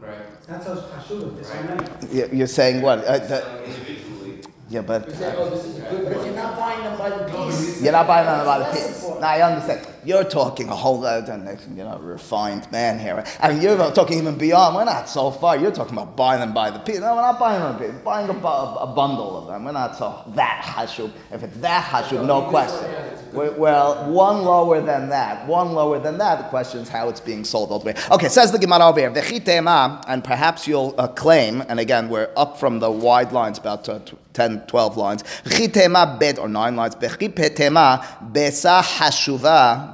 Right. 0.00 0.46
That's 0.48 0.66
how 0.66 0.76
Hashuv, 0.76 1.34
there's 1.34 1.48
so 1.48 1.62
many. 1.64 1.86
Yeah, 2.10 2.32
You're 2.32 2.46
saying 2.46 2.80
what? 2.80 3.04
Uh, 3.04 3.18
the, 3.18 4.48
yeah, 4.70 4.80
but. 4.80 5.06
You 5.06 5.14
say, 5.14 5.34
oh, 5.36 5.50
this 5.50 5.66
is 5.66 5.76
a 5.76 5.80
good 5.82 6.04
But 6.04 6.16
if 6.16 6.24
you're 6.24 6.34
not 6.34 6.56
buying 6.56 6.82
them 6.82 6.96
by 6.96 7.10
the 7.10 7.24
piece. 7.24 7.82
You're 7.82 7.92
not 7.92 8.06
buying 8.06 8.26
them 8.26 8.46
by 8.46 8.58
the 8.60 8.64
piece. 8.72 8.96
important. 8.96 9.20
Now 9.20 9.28
I 9.28 9.42
understand. 9.42 9.86
You're 10.04 10.24
talking 10.24 10.68
a 10.68 10.74
whole 10.74 11.04
other, 11.04 11.58
you 11.76 11.84
know, 11.84 11.98
refined 11.98 12.70
man 12.72 12.98
here. 12.98 13.24
I 13.40 13.52
mean, 13.52 13.60
you're 13.62 13.76
talking 13.92 14.18
even 14.18 14.36
beyond. 14.38 14.74
We're 14.76 14.84
not 14.84 15.08
so 15.08 15.30
far. 15.30 15.56
You're 15.56 15.70
talking 15.72 15.92
about 15.94 16.16
buying 16.16 16.40
them 16.40 16.52
by 16.54 16.70
the 16.70 16.78
piece. 16.78 17.00
No, 17.00 17.14
we're 17.14 17.22
not 17.22 17.38
buying 17.38 17.60
them 17.60 17.72
by 17.74 17.78
the 17.86 17.92
piece. 17.92 18.02
Buying 18.02 18.28
a, 18.30 18.34
bu- 18.34 18.46
a 18.46 18.92
bundle 18.94 19.36
of 19.38 19.46
them. 19.48 19.64
We're 19.64 19.72
not 19.72 19.96
so 19.96 20.22
that 20.34 20.62
hashub. 20.64 21.12
If 21.30 21.42
it's 21.42 21.56
that 21.58 21.84
hashub, 21.84 22.24
no 22.26 22.42
question. 22.42 22.88
Well, 23.32 24.10
one 24.10 24.42
lower 24.42 24.80
than 24.80 25.08
that. 25.10 25.46
One 25.46 25.72
lower 25.72 25.98
than 25.98 26.18
that. 26.18 26.38
The 26.38 26.44
question 26.48 26.80
is 26.80 26.88
how 26.88 27.08
it's 27.08 27.20
being 27.20 27.44
sold 27.44 27.70
ultimately. 27.70 28.02
Okay, 28.10 28.28
says 28.28 28.50
the 28.52 28.58
Gemara 28.58 28.88
over 28.88 29.00
here. 29.00 29.12
And 30.08 30.24
perhaps 30.24 30.66
you'll 30.66 30.94
uh, 30.98 31.08
claim, 31.08 31.62
and 31.68 31.78
again, 31.78 32.08
we're 32.08 32.30
up 32.36 32.58
from 32.58 32.78
the 32.80 32.90
wide 32.90 33.32
lines, 33.32 33.58
about 33.58 33.88
uh, 33.88 34.00
t- 34.00 34.16
10, 34.32 34.62
12 34.66 34.96
lines. 34.96 35.24
Or 36.38 36.48
nine 36.48 36.76
lines. 36.76 36.94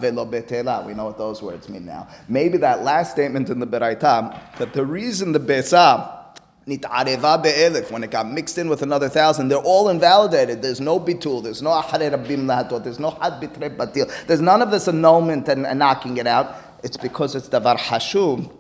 Velo 0.01 0.27
betela. 0.27 0.87
We 0.87 0.95
know 0.95 1.07
what 1.07 1.19
those 1.19 1.43
words 1.43 1.69
mean 1.69 1.87
now. 1.87 2.09
Maybe 2.29 2.59
that 2.59 2.83
last 2.83 3.13
statement 3.13 3.51
in 3.51 3.59
the 3.59 3.67
Beraita, 3.67 4.57
that 4.59 4.73
the 4.73 4.85
reason 4.85 5.33
the 5.33 5.41
besa 5.41 6.17
Nit'areva 6.67 7.41
be'elif, 7.41 7.93
when 7.93 8.03
it 8.03 8.11
got 8.11 8.29
mixed 8.29 8.59
in 8.59 8.69
with 8.69 8.83
another 8.83 9.09
thousand, 9.09 9.49
they're 9.49 9.59
all 9.59 9.89
invalidated. 9.89 10.63
There's 10.63 10.81
no 10.81 10.99
bitul, 10.99 11.41
there's 11.41 11.63
no 11.63 11.71
ahare 11.71 12.11
rabbim 12.11 12.47
lahatot, 12.47 12.83
there's 12.83 12.99
no 12.99 13.11
had 13.11 13.35
bitre 13.35 13.77
batil. 13.77 14.27
There's 14.27 14.41
none 14.41 14.61
of 14.63 14.73
this 14.73 14.89
annulment 14.89 15.49
and, 15.49 15.65
and 15.65 15.79
knocking 15.79 16.17
it 16.17 16.27
out. 16.27 16.57
It's 16.83 16.97
because 16.97 17.37
it's 17.37 17.49
davar 17.49 17.79
hashub. 17.79 18.53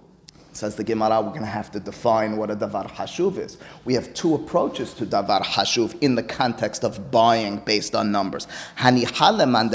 Says 0.52 0.76
the 0.76 0.84
Gemara, 0.84 1.20
we're 1.20 1.30
going 1.30 1.40
to 1.40 1.46
have 1.46 1.72
to 1.72 1.80
define 1.80 2.36
what 2.36 2.48
a 2.48 2.56
davar 2.56 2.88
hashuv 2.92 3.38
is. 3.38 3.58
We 3.84 3.94
have 3.94 4.14
two 4.14 4.36
approaches 4.36 4.94
to 4.94 5.04
davar 5.04 5.42
hashuv 5.42 6.00
in 6.00 6.14
the 6.14 6.22
context 6.22 6.84
of 6.84 7.10
buying 7.10 7.58
based 7.58 7.96
on 7.96 8.12
numbers. 8.12 8.46
Haniha 8.78 9.36
leman 9.36 9.70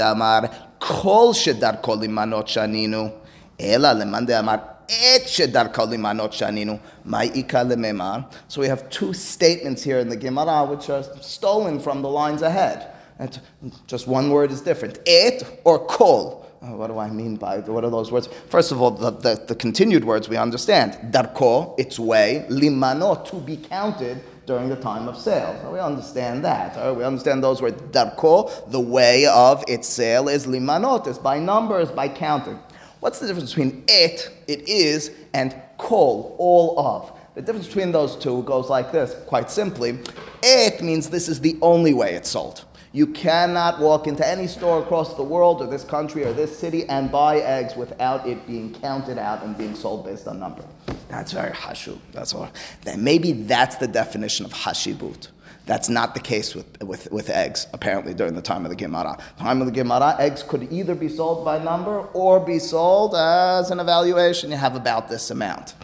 kol 0.82 1.32
shedar 1.32 1.80
kol 1.82 1.98
imanot 1.98 2.46
shaninu. 2.46 3.12
Ela 3.58 3.94
leman 3.94 4.28
amar 4.32 4.72
Et 4.88 5.22
shedarka 5.22 5.86
limanot 5.86 6.32
shaninu, 6.32 6.78
ma'ika. 7.06 8.26
So 8.48 8.60
we 8.60 8.66
have 8.66 8.90
two 8.90 9.14
statements 9.14 9.82
here 9.82 9.98
in 9.98 10.08
the 10.08 10.16
Gemara 10.16 10.66
which 10.66 10.90
are 10.90 11.02
stolen 11.22 11.80
from 11.80 12.02
the 12.02 12.08
lines 12.08 12.42
ahead. 12.42 12.88
And 13.18 13.40
just 13.86 14.06
one 14.06 14.30
word 14.30 14.50
is 14.50 14.60
different. 14.60 14.98
Et 15.06 15.60
or 15.64 15.86
kol. 15.86 16.46
Uh, 16.60 16.76
what 16.76 16.88
do 16.88 16.98
I 16.98 17.10
mean 17.10 17.36
by 17.36 17.60
what 17.60 17.84
are 17.84 17.90
those 17.90 18.12
words? 18.12 18.28
First 18.48 18.70
of 18.70 18.82
all, 18.82 18.90
the, 18.90 19.10
the, 19.10 19.44
the 19.48 19.54
continued 19.54 20.04
words 20.04 20.28
we 20.28 20.36
understand. 20.36 21.12
Darko, 21.12 21.78
its 21.78 21.98
way. 21.98 22.44
Limano, 22.50 23.24
to 23.30 23.36
be 23.36 23.56
counted 23.56 24.22
during 24.46 24.68
the 24.68 24.76
time 24.76 25.08
of 25.08 25.16
sale. 25.16 25.58
So 25.62 25.72
we 25.72 25.78
understand 25.78 26.44
that. 26.44 26.76
Right? 26.76 26.90
We 26.90 27.04
understand 27.04 27.42
those 27.42 27.62
words. 27.62 27.80
Darko, 27.92 28.70
the 28.70 28.80
way 28.80 29.26
of 29.26 29.64
its 29.68 29.88
sale 29.88 30.28
is 30.28 30.46
limanot, 30.46 31.06
is 31.06 31.18
by 31.18 31.38
numbers, 31.38 31.90
by 31.90 32.08
counting. 32.08 32.58
What's 33.00 33.18
the 33.18 33.26
difference 33.26 33.50
between 33.50 33.84
it, 33.88 34.30
it 34.46 34.68
is, 34.68 35.10
and 35.34 35.54
kol, 35.78 36.36
all 36.38 36.78
of? 36.78 37.12
The 37.34 37.42
difference 37.42 37.66
between 37.66 37.92
those 37.92 38.16
two 38.16 38.42
goes 38.42 38.68
like 38.68 38.92
this, 38.92 39.16
quite 39.26 39.50
simply. 39.50 39.98
It 40.42 40.82
means 40.82 41.08
this 41.08 41.28
is 41.28 41.40
the 41.40 41.58
only 41.62 41.94
way 41.94 42.14
it's 42.14 42.28
sold. 42.28 42.64
You 42.94 43.06
cannot 43.06 43.80
walk 43.80 44.06
into 44.06 44.26
any 44.26 44.46
store 44.46 44.82
across 44.82 45.14
the 45.14 45.22
world 45.22 45.62
or 45.62 45.66
this 45.66 45.82
country 45.82 46.24
or 46.24 46.34
this 46.34 46.56
city 46.56 46.86
and 46.90 47.10
buy 47.10 47.38
eggs 47.38 47.74
without 47.74 48.26
it 48.28 48.46
being 48.46 48.74
counted 48.74 49.16
out 49.16 49.42
and 49.42 49.56
being 49.56 49.74
sold 49.74 50.04
based 50.04 50.28
on 50.28 50.38
number. 50.38 50.62
That's 51.12 51.32
very 51.32 51.50
hashu. 51.50 51.98
That's 52.12 52.34
all. 52.34 52.50
Then 52.84 53.04
maybe 53.04 53.32
that's 53.32 53.76
the 53.76 53.86
definition 53.86 54.46
of 54.46 54.52
hashibut. 54.54 55.28
That's 55.66 55.90
not 55.90 56.14
the 56.14 56.20
case 56.20 56.54
with, 56.54 56.82
with, 56.82 57.12
with 57.12 57.28
eggs, 57.28 57.66
apparently, 57.74 58.14
during 58.14 58.34
the 58.34 58.40
time 58.40 58.64
of 58.64 58.70
the 58.70 58.76
Gemara. 58.76 59.18
Time 59.38 59.60
of 59.60 59.66
the 59.66 59.72
Gemara, 59.72 60.16
eggs 60.18 60.42
could 60.42 60.72
either 60.72 60.94
be 60.94 61.10
sold 61.10 61.44
by 61.44 61.62
number 61.62 61.98
or 62.14 62.40
be 62.40 62.58
sold 62.58 63.14
as 63.14 63.70
an 63.70 63.78
evaluation. 63.78 64.50
You 64.50 64.56
have 64.56 64.74
about 64.74 65.10
this 65.10 65.30
amount. 65.30 65.74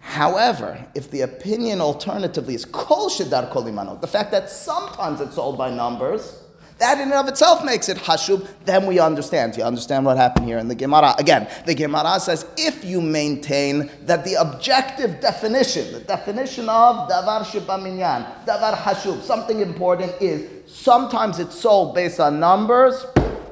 However, 0.00 0.84
if 0.96 1.08
the 1.08 1.20
opinion 1.20 1.80
alternatively 1.80 2.56
is 2.56 2.64
kol 2.64 3.08
shedar 3.10 3.48
kol 3.50 3.62
imanot, 3.62 4.00
the 4.00 4.08
fact 4.08 4.32
that 4.32 4.50
sometimes 4.50 5.20
it's 5.20 5.36
sold 5.36 5.56
by 5.56 5.70
numbers, 5.70 6.42
that 6.78 6.98
in 6.98 7.04
and 7.04 7.14
of 7.14 7.28
itself 7.28 7.64
makes 7.64 7.88
it 7.88 7.98
hashub, 7.98 8.46
then 8.64 8.86
we 8.86 9.00
understand. 9.00 9.56
You 9.56 9.64
understand 9.64 10.04
what 10.04 10.16
happened 10.16 10.46
here 10.46 10.58
in 10.58 10.68
the 10.68 10.74
Gemara. 10.74 11.14
Again, 11.18 11.48
the 11.66 11.74
Gemara 11.74 12.20
says 12.20 12.46
if 12.56 12.84
you 12.84 13.00
maintain 13.00 13.90
that 14.02 14.24
the 14.24 14.34
objective 14.34 15.20
definition, 15.20 15.92
the 15.92 16.00
definition 16.00 16.68
of 16.68 17.08
davar 17.10 17.42
shibaminyan, 17.42 18.44
davar 18.44 18.74
hashub, 18.74 19.22
something 19.22 19.60
important 19.60 20.12
is 20.20 20.48
sometimes 20.66 21.40
it's 21.40 21.58
sold 21.58 21.94
based 21.94 22.20
on 22.20 22.38
numbers, 22.38 23.04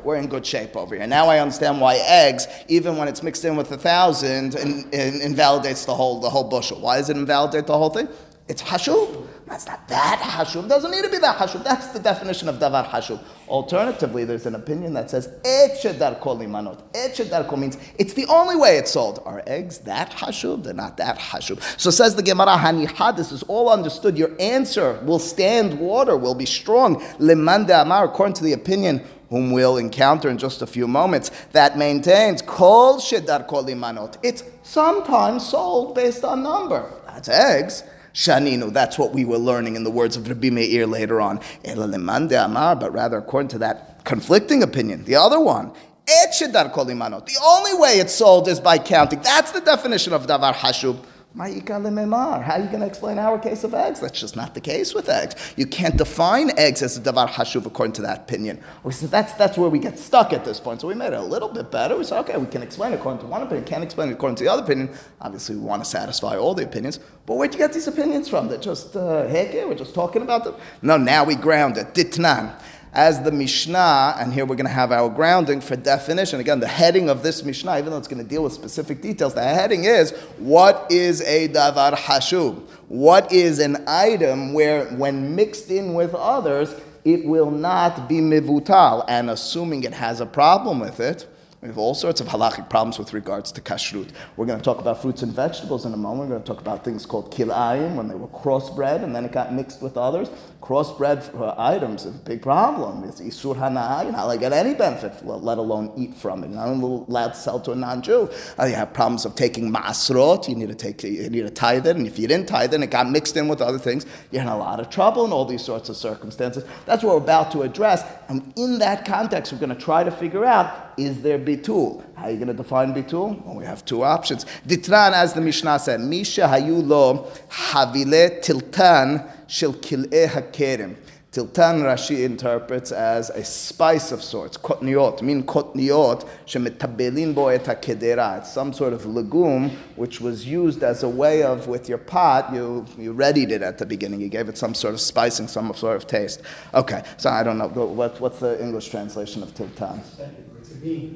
we're 0.06 0.16
in 0.16 0.28
good 0.28 0.46
shape 0.46 0.76
over 0.76 0.94
here. 0.94 1.06
Now 1.06 1.26
I 1.26 1.40
understand 1.40 1.80
why 1.80 1.96
eggs, 1.96 2.46
even 2.68 2.96
when 2.96 3.08
it's 3.08 3.24
mixed 3.24 3.44
in 3.44 3.56
with 3.56 3.72
a 3.72 3.76
thousand, 3.76 4.54
in, 4.54 4.88
in, 4.92 5.20
invalidates 5.20 5.84
the 5.84 5.94
whole, 5.94 6.20
the 6.20 6.30
whole 6.30 6.44
bushel. 6.44 6.80
Why 6.80 6.98
does 6.98 7.10
it 7.10 7.16
invalidate 7.16 7.66
the 7.66 7.76
whole 7.76 7.90
thing? 7.90 8.08
It's 8.48 8.62
hashub. 8.62 9.26
That's 9.46 9.66
not 9.66 9.88
that 9.88 10.20
hashub. 10.20 10.68
Doesn't 10.68 10.90
need 10.90 11.02
to 11.02 11.10
be 11.10 11.18
that 11.18 11.36
hashub. 11.36 11.64
That's 11.64 11.88
the 11.88 11.98
definition 11.98 12.48
of 12.48 12.56
davar 12.56 12.86
hashub. 12.88 13.20
Alternatively, 13.48 14.24
there's 14.24 14.46
an 14.46 14.54
opinion 14.54 14.92
that 14.94 15.10
says 15.10 15.28
et 15.44 15.78
shedar 15.82 16.20
kol 16.20 16.38
imanot. 16.38 16.80
Et 16.94 17.12
shedar 17.12 17.48
kol 17.48 17.58
means 17.58 17.76
it's 17.98 18.14
the 18.14 18.26
only 18.26 18.54
way 18.54 18.76
it's 18.76 18.92
sold. 18.92 19.20
Are 19.24 19.42
eggs 19.48 19.78
that 19.78 20.10
hashub? 20.12 20.62
They're 20.62 20.74
not 20.74 20.96
that 20.98 21.18
hashub. 21.18 21.60
So 21.80 21.90
says 21.90 22.14
the 22.14 22.22
Gemara 22.22 22.56
Haniha. 22.56 23.16
This 23.16 23.32
is 23.32 23.42
all 23.44 23.68
understood. 23.68 24.16
Your 24.16 24.30
answer 24.40 25.00
will 25.04 25.18
stand 25.18 25.80
water, 25.80 26.16
will 26.16 26.34
be 26.34 26.46
strong. 26.46 27.00
Lemanda 27.18 27.82
amar, 27.82 28.04
according 28.04 28.34
to 28.34 28.44
the 28.44 28.52
opinion 28.52 29.04
whom 29.28 29.50
we'll 29.50 29.76
encounter 29.76 30.28
in 30.28 30.38
just 30.38 30.62
a 30.62 30.66
few 30.68 30.86
moments, 30.86 31.32
that 31.50 31.76
maintains 31.76 32.42
kol 32.42 32.98
shedar 32.98 33.44
kol 33.48 33.64
imanot. 33.64 34.18
It's 34.22 34.44
sometimes 34.62 35.48
sold 35.48 35.96
based 35.96 36.22
on 36.22 36.44
number. 36.44 36.88
That's 37.06 37.28
eggs. 37.28 37.82
Shaninu, 38.16 38.72
that's 38.72 38.98
what 38.98 39.12
we 39.12 39.26
were 39.26 39.36
learning 39.36 39.76
in 39.76 39.84
the 39.84 39.90
words 39.90 40.16
of 40.16 40.26
Rabbi 40.26 40.48
Meir 40.48 40.86
later 40.86 41.20
on. 41.20 41.38
Amar, 41.66 42.74
but 42.74 42.90
rather 42.90 43.18
according 43.18 43.48
to 43.48 43.58
that 43.58 44.02
conflicting 44.04 44.62
opinion, 44.62 45.04
the 45.04 45.16
other 45.16 45.38
one. 45.38 45.70
The 46.06 47.40
only 47.44 47.74
way 47.74 47.98
it's 47.98 48.14
sold 48.14 48.48
is 48.48 48.58
by 48.58 48.78
counting. 48.78 49.20
That's 49.20 49.52
the 49.52 49.60
definition 49.60 50.14
of 50.14 50.26
davar 50.26 50.54
hashub. 50.54 50.96
How 51.36 51.42
are 51.42 51.48
you 51.50 51.60
going 51.60 52.80
to 52.80 52.86
explain 52.86 53.18
our 53.18 53.38
case 53.38 53.62
of 53.62 53.74
eggs? 53.74 54.00
That's 54.00 54.18
just 54.18 54.36
not 54.36 54.54
the 54.54 54.60
case 54.60 54.94
with 54.94 55.10
eggs. 55.10 55.34
You 55.56 55.66
can't 55.66 55.98
define 55.98 56.50
eggs 56.58 56.80
as 56.82 56.96
a 56.96 57.00
davar 57.02 57.28
hashuv 57.28 57.66
according 57.66 57.92
to 57.94 58.02
that 58.02 58.20
opinion. 58.20 58.58
We 58.84 58.92
said 58.92 59.10
that's, 59.10 59.34
that's 59.34 59.58
where 59.58 59.68
we 59.68 59.78
get 59.78 59.98
stuck 59.98 60.32
at 60.32 60.46
this 60.46 60.60
point. 60.60 60.80
So 60.80 60.88
we 60.88 60.94
made 60.94 61.08
it 61.08 61.18
a 61.18 61.22
little 61.22 61.50
bit 61.50 61.70
better. 61.70 61.94
We 61.94 62.04
said, 62.04 62.20
okay, 62.20 62.38
we 62.38 62.46
can 62.46 62.62
explain 62.62 62.94
it 62.94 62.96
according 63.00 63.20
to 63.20 63.26
one 63.26 63.42
opinion, 63.42 63.66
can't 63.66 63.84
explain 63.84 64.08
it 64.08 64.12
according 64.12 64.36
to 64.36 64.44
the 64.44 64.50
other 64.50 64.62
opinion. 64.62 64.88
Obviously, 65.20 65.56
we 65.56 65.62
want 65.62 65.84
to 65.84 65.90
satisfy 65.90 66.38
all 66.38 66.54
the 66.54 66.64
opinions. 66.64 67.00
But 67.26 67.34
where'd 67.34 67.52
you 67.52 67.58
get 67.58 67.74
these 67.74 67.86
opinions 67.86 68.30
from? 68.30 68.48
They're 68.48 68.56
just, 68.56 68.96
uh, 68.96 69.26
we're 69.28 69.74
just 69.74 69.94
talking 69.94 70.22
about 70.22 70.44
them? 70.44 70.54
No, 70.80 70.96
now 70.96 71.22
we 71.22 71.34
ground 71.34 71.76
it. 71.76 71.92
Ditnan 71.92 72.58
as 72.96 73.22
the 73.22 73.30
Mishnah, 73.30 74.16
and 74.18 74.32
here 74.32 74.46
we're 74.46 74.56
going 74.56 74.66
to 74.66 74.72
have 74.72 74.90
our 74.90 75.10
grounding 75.10 75.60
for 75.60 75.76
definition. 75.76 76.40
Again, 76.40 76.60
the 76.60 76.66
heading 76.66 77.10
of 77.10 77.22
this 77.22 77.44
Mishnah, 77.44 77.78
even 77.78 77.90
though 77.90 77.98
it's 77.98 78.08
going 78.08 78.22
to 78.22 78.28
deal 78.28 78.42
with 78.42 78.54
specific 78.54 79.02
details, 79.02 79.34
the 79.34 79.44
heading 79.44 79.84
is 79.84 80.12
what 80.38 80.86
is 80.90 81.20
a 81.20 81.46
davar 81.48 81.92
hashub? 81.92 82.62
What 82.88 83.30
is 83.30 83.58
an 83.58 83.84
item 83.86 84.54
where, 84.54 84.86
when 84.94 85.36
mixed 85.36 85.70
in 85.70 85.92
with 85.92 86.14
others, 86.14 86.74
it 87.04 87.26
will 87.26 87.50
not 87.50 88.08
be 88.08 88.16
mivutal? 88.16 89.04
And 89.08 89.28
assuming 89.28 89.84
it 89.84 89.92
has 89.92 90.22
a 90.22 90.26
problem 90.26 90.80
with 90.80 90.98
it, 90.98 91.26
we 91.62 91.68
have 91.68 91.78
all 91.78 91.94
sorts 91.94 92.20
of 92.20 92.28
halachic 92.28 92.68
problems 92.68 92.98
with 92.98 93.12
regards 93.12 93.50
to 93.52 93.60
kashrut. 93.60 94.10
We're 94.36 94.46
going 94.46 94.58
to 94.58 94.64
talk 94.64 94.78
about 94.78 95.00
fruits 95.00 95.22
and 95.22 95.32
vegetables 95.32 95.86
in 95.86 95.94
a 95.94 95.96
moment. 95.96 96.28
We're 96.28 96.36
going 96.36 96.42
to 96.42 96.52
talk 96.52 96.60
about 96.60 96.84
things 96.84 97.06
called 97.06 97.32
kilayim, 97.32 97.94
when 97.94 98.08
they 98.08 98.14
were 98.14 98.28
crossbred 98.28 99.02
and 99.02 99.14
then 99.14 99.24
it 99.24 99.32
got 99.32 99.54
mixed 99.54 99.80
with 99.80 99.96
others. 99.96 100.28
Crossbred 100.60 101.38
uh, 101.40 101.54
items 101.56 102.04
is 102.04 102.14
a 102.14 102.18
big 102.18 102.42
problem. 102.42 103.04
It's 103.04 103.20
isur 103.20 103.56
hana. 103.56 104.02
You're 104.02 104.12
not 104.12 104.24
allowed 104.24 104.34
to 104.34 104.40
get 104.40 104.52
any 104.52 104.74
benefit, 104.74 105.24
let 105.24 105.58
alone 105.58 105.92
eat 105.96 106.14
from 106.14 106.44
it. 106.44 106.50
You're 106.50 106.56
not 106.56 107.08
allowed 107.08 107.28
to 107.28 107.34
sell 107.34 107.60
to 107.60 107.72
a 107.72 107.74
non-Jew. 107.74 108.28
Uh, 108.58 108.64
you 108.64 108.74
have 108.74 108.92
problems 108.92 109.24
of 109.24 109.34
taking 109.34 109.72
masrot. 109.72 110.48
You 110.48 110.56
need 110.56 110.68
to 110.68 110.74
take, 110.74 111.02
you 111.04 111.30
need 111.30 111.42
to 111.42 111.50
tithe 111.50 111.86
it, 111.86 111.96
and 111.96 112.06
if 112.06 112.18
you 112.18 112.26
didn't 112.26 112.48
tithe 112.48 112.72
it, 112.72 112.76
and 112.76 112.84
it 112.84 112.90
got 112.90 113.08
mixed 113.08 113.36
in 113.36 113.48
with 113.48 113.62
other 113.62 113.78
things, 113.78 114.06
you're 114.30 114.42
in 114.42 114.48
a 114.48 114.58
lot 114.58 114.80
of 114.80 114.90
trouble 114.90 115.24
in 115.24 115.32
all 115.32 115.44
these 115.44 115.64
sorts 115.64 115.88
of 115.88 115.96
circumstances. 115.96 116.64
That's 116.84 117.02
what 117.02 117.16
we're 117.16 117.22
about 117.22 117.50
to 117.52 117.62
address. 117.62 118.04
And 118.28 118.52
in 118.56 118.78
that 118.80 119.06
context, 119.06 119.52
we're 119.52 119.58
going 119.58 119.74
to 119.76 119.82
try 119.82 120.04
to 120.04 120.10
figure 120.10 120.44
out 120.44 120.85
is 120.96 121.22
there 121.22 121.38
bitul? 121.38 122.02
How 122.16 122.24
are 122.24 122.30
you 122.30 122.36
going 122.36 122.48
to 122.48 122.54
define 122.54 122.94
bitul? 122.94 123.44
Well, 123.44 123.56
we 123.56 123.64
have 123.64 123.84
two 123.84 124.02
options. 124.02 124.44
Ditnan, 124.66 125.12
as 125.12 125.34
the 125.34 125.40
Mishnah 125.40 125.78
said, 125.78 126.00
Misha 126.00 126.42
hayu 126.42 126.86
lo 126.86 127.30
havile 127.48 128.42
tiltan 128.42 129.30
shel 129.46 129.74
kil'e 129.74 130.28
hakerim. 130.28 130.96
Tiltan 131.36 131.82
Rashi 131.82 132.24
interprets 132.24 132.92
as 132.92 133.28
a 133.28 133.44
spice 133.44 134.10
of 134.10 134.22
sorts, 134.22 134.56
kotniot, 134.56 135.20
mean 135.20 135.42
kotniot, 135.42 136.26
shemetabelin 136.46 137.34
bo 137.34 137.48
et. 137.48 137.68
It's 137.68 138.52
some 138.52 138.72
sort 138.72 138.94
of 138.94 139.04
legume 139.04 139.68
which 139.96 140.18
was 140.18 140.46
used 140.46 140.82
as 140.82 141.02
a 141.02 141.08
way 141.10 141.42
of, 141.42 141.68
with 141.68 141.90
your 141.90 141.98
pot, 141.98 142.54
you, 142.54 142.86
you 142.96 143.12
readied 143.12 143.50
it 143.50 143.60
at 143.60 143.76
the 143.76 143.84
beginning. 143.84 144.22
You 144.22 144.30
gave 144.30 144.48
it 144.48 144.56
some 144.56 144.74
sort 144.74 144.94
of 144.94 145.00
spicing, 145.02 145.46
some 145.46 145.74
sort 145.74 145.96
of 145.96 146.06
taste. 146.06 146.40
Okay, 146.72 147.02
so 147.18 147.28
I 147.28 147.42
don't 147.42 147.58
know, 147.58 147.68
what, 147.68 148.18
what's 148.18 148.38
the 148.38 148.58
English 148.62 148.88
translation 148.88 149.42
of 149.42 149.52
tiltan? 149.52 150.00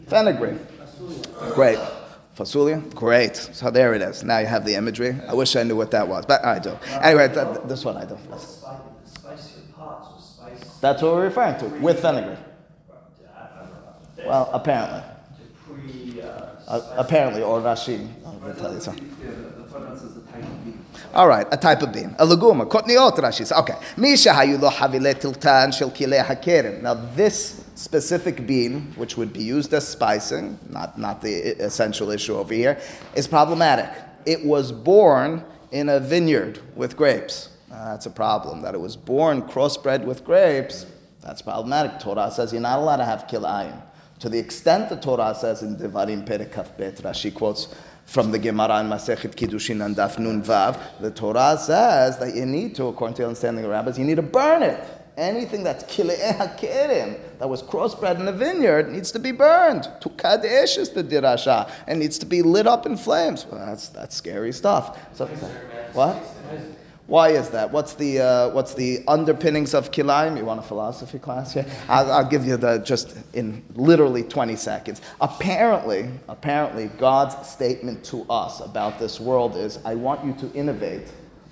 Fenugreek. 0.06 0.58
Great. 1.54 1.78
Fasulia? 2.36 2.94
Great. 2.94 3.36
So 3.36 3.70
there 3.70 3.94
it 3.94 4.02
is. 4.02 4.22
Now 4.24 4.38
you 4.38 4.46
have 4.46 4.64
the 4.64 4.74
imagery. 4.74 5.16
I 5.28 5.34
wish 5.34 5.56
I 5.56 5.62
knew 5.62 5.76
what 5.76 5.90
that 5.90 6.08
was, 6.08 6.24
but 6.26 6.44
I 6.44 6.58
do. 6.58 6.78
Anyway, 7.02 7.28
that, 7.28 7.68
this 7.68 7.84
one 7.84 7.96
I 7.96 8.04
do. 8.04 8.16
That's 10.80 11.02
what 11.02 11.12
we're 11.14 11.24
referring 11.24 11.58
to, 11.60 11.66
with 11.80 12.00
fenugreek. 12.00 12.38
Well, 14.24 14.50
apparently. 14.52 15.02
Uh, 16.66 16.94
apparently, 16.96 17.42
or 17.42 17.60
Rashi. 17.60 18.08
Tell 18.58 18.72
you 18.72 18.80
something. 18.80 19.10
All 21.12 21.26
right, 21.26 21.46
a 21.50 21.56
type 21.56 21.82
of 21.82 21.92
bean. 21.92 22.14
A 22.18 22.24
leguma. 22.24 22.66
Kotniot, 22.68 23.16
Rashi. 23.16 23.50
Okay. 23.50 23.74
Misha 23.96 24.30
hayu 24.30 24.60
lo 24.60 24.70
havile 24.70 25.14
tiltan 25.14 25.72
shel 25.76 25.90
hakerim. 25.90 26.82
Now, 26.82 26.94
this 26.94 27.59
specific 27.74 28.46
bean, 28.46 28.92
which 28.96 29.16
would 29.16 29.32
be 29.32 29.42
used 29.42 29.72
as 29.74 29.86
spicing, 29.86 30.58
not, 30.68 30.98
not 30.98 31.22
the 31.22 31.32
essential 31.62 32.10
issue 32.10 32.36
over 32.36 32.54
here, 32.54 32.78
is 33.14 33.26
problematic. 33.26 33.90
It 34.26 34.44
was 34.44 34.72
born 34.72 35.44
in 35.72 35.88
a 35.88 36.00
vineyard 36.00 36.60
with 36.74 36.96
grapes. 36.96 37.50
Uh, 37.72 37.92
that's 37.92 38.06
a 38.06 38.10
problem. 38.10 38.62
That 38.62 38.74
it 38.74 38.80
was 38.80 38.96
born 38.96 39.42
crossbred 39.42 40.04
with 40.04 40.24
grapes, 40.24 40.86
that's 41.22 41.42
problematic. 41.42 42.00
Torah 42.00 42.30
says 42.30 42.52
you're 42.52 42.62
not 42.62 42.78
allowed 42.78 42.96
to 42.96 43.04
have 43.04 43.26
kilayim. 43.26 43.80
To 44.20 44.28
the 44.28 44.38
extent 44.38 44.88
the 44.88 44.96
Torah 44.96 45.34
says 45.34 45.62
in 45.62 45.76
Devarim 45.76 46.26
Perikaf 46.26 46.76
Bet, 46.76 46.96
Rashi 46.96 47.32
quotes 47.32 47.74
from 48.04 48.32
the 48.32 48.38
Gemara 48.38 48.80
in 48.80 48.88
Masechet 48.88 49.34
Kiddushin 49.34 49.84
and 49.84 49.94
Daf 49.94 50.18
Nun 50.18 50.42
Vav, 50.42 50.78
the 51.00 51.10
Torah 51.10 51.56
says 51.58 52.18
that 52.18 52.34
you 52.34 52.44
need 52.44 52.74
to, 52.74 52.86
according 52.86 53.14
to 53.14 53.22
the 53.22 53.28
understanding 53.28 53.64
of 53.64 53.70
rabbis, 53.70 53.98
you 53.98 54.04
need 54.04 54.16
to 54.16 54.22
burn 54.22 54.62
it. 54.62 54.82
Anything 55.16 55.62
that's 55.62 55.84
kilei 55.84 56.16
hakerim, 56.38 57.18
that 57.38 57.48
was 57.48 57.62
crossbred 57.62 58.20
in 58.20 58.28
a 58.28 58.32
vineyard, 58.32 58.90
needs 58.90 59.10
to 59.12 59.18
be 59.18 59.32
burned. 59.32 59.88
To 60.00 60.08
kadesh 60.10 60.76
is 60.76 60.90
the 60.90 61.04
dirasha, 61.04 61.70
and 61.86 62.00
needs 62.00 62.18
to 62.18 62.26
be 62.26 62.42
lit 62.42 62.66
up 62.66 62.86
in 62.86 62.96
flames. 62.96 63.46
Well, 63.46 63.64
that's 63.64 63.88
that's 63.88 64.16
scary 64.16 64.52
stuff. 64.52 64.98
So, 65.14 65.26
what? 65.92 66.16
Why 67.10 67.30
is 67.30 67.50
that? 67.50 67.72
What's 67.72 67.94
the 67.94 68.20
uh, 68.20 68.50
what's 68.50 68.74
the 68.74 69.02
underpinnings 69.08 69.74
of 69.74 69.90
kilaim? 69.90 70.36
You 70.36 70.44
want 70.44 70.60
a 70.60 70.62
philosophy 70.62 71.18
class 71.18 71.52
here? 71.52 71.66
I'll, 71.88 72.12
I'll 72.12 72.24
give 72.28 72.46
you 72.46 72.56
the 72.56 72.78
just 72.78 73.16
in 73.32 73.64
literally 73.74 74.22
20 74.22 74.54
seconds. 74.54 75.00
Apparently, 75.20 76.08
apparently, 76.28 76.86
God's 76.98 77.48
statement 77.48 78.04
to 78.04 78.24
us 78.30 78.60
about 78.60 79.00
this 79.00 79.18
world 79.18 79.56
is, 79.56 79.80
"I 79.84 79.96
want 79.96 80.24
you 80.24 80.34
to 80.34 80.56
innovate, 80.56 81.08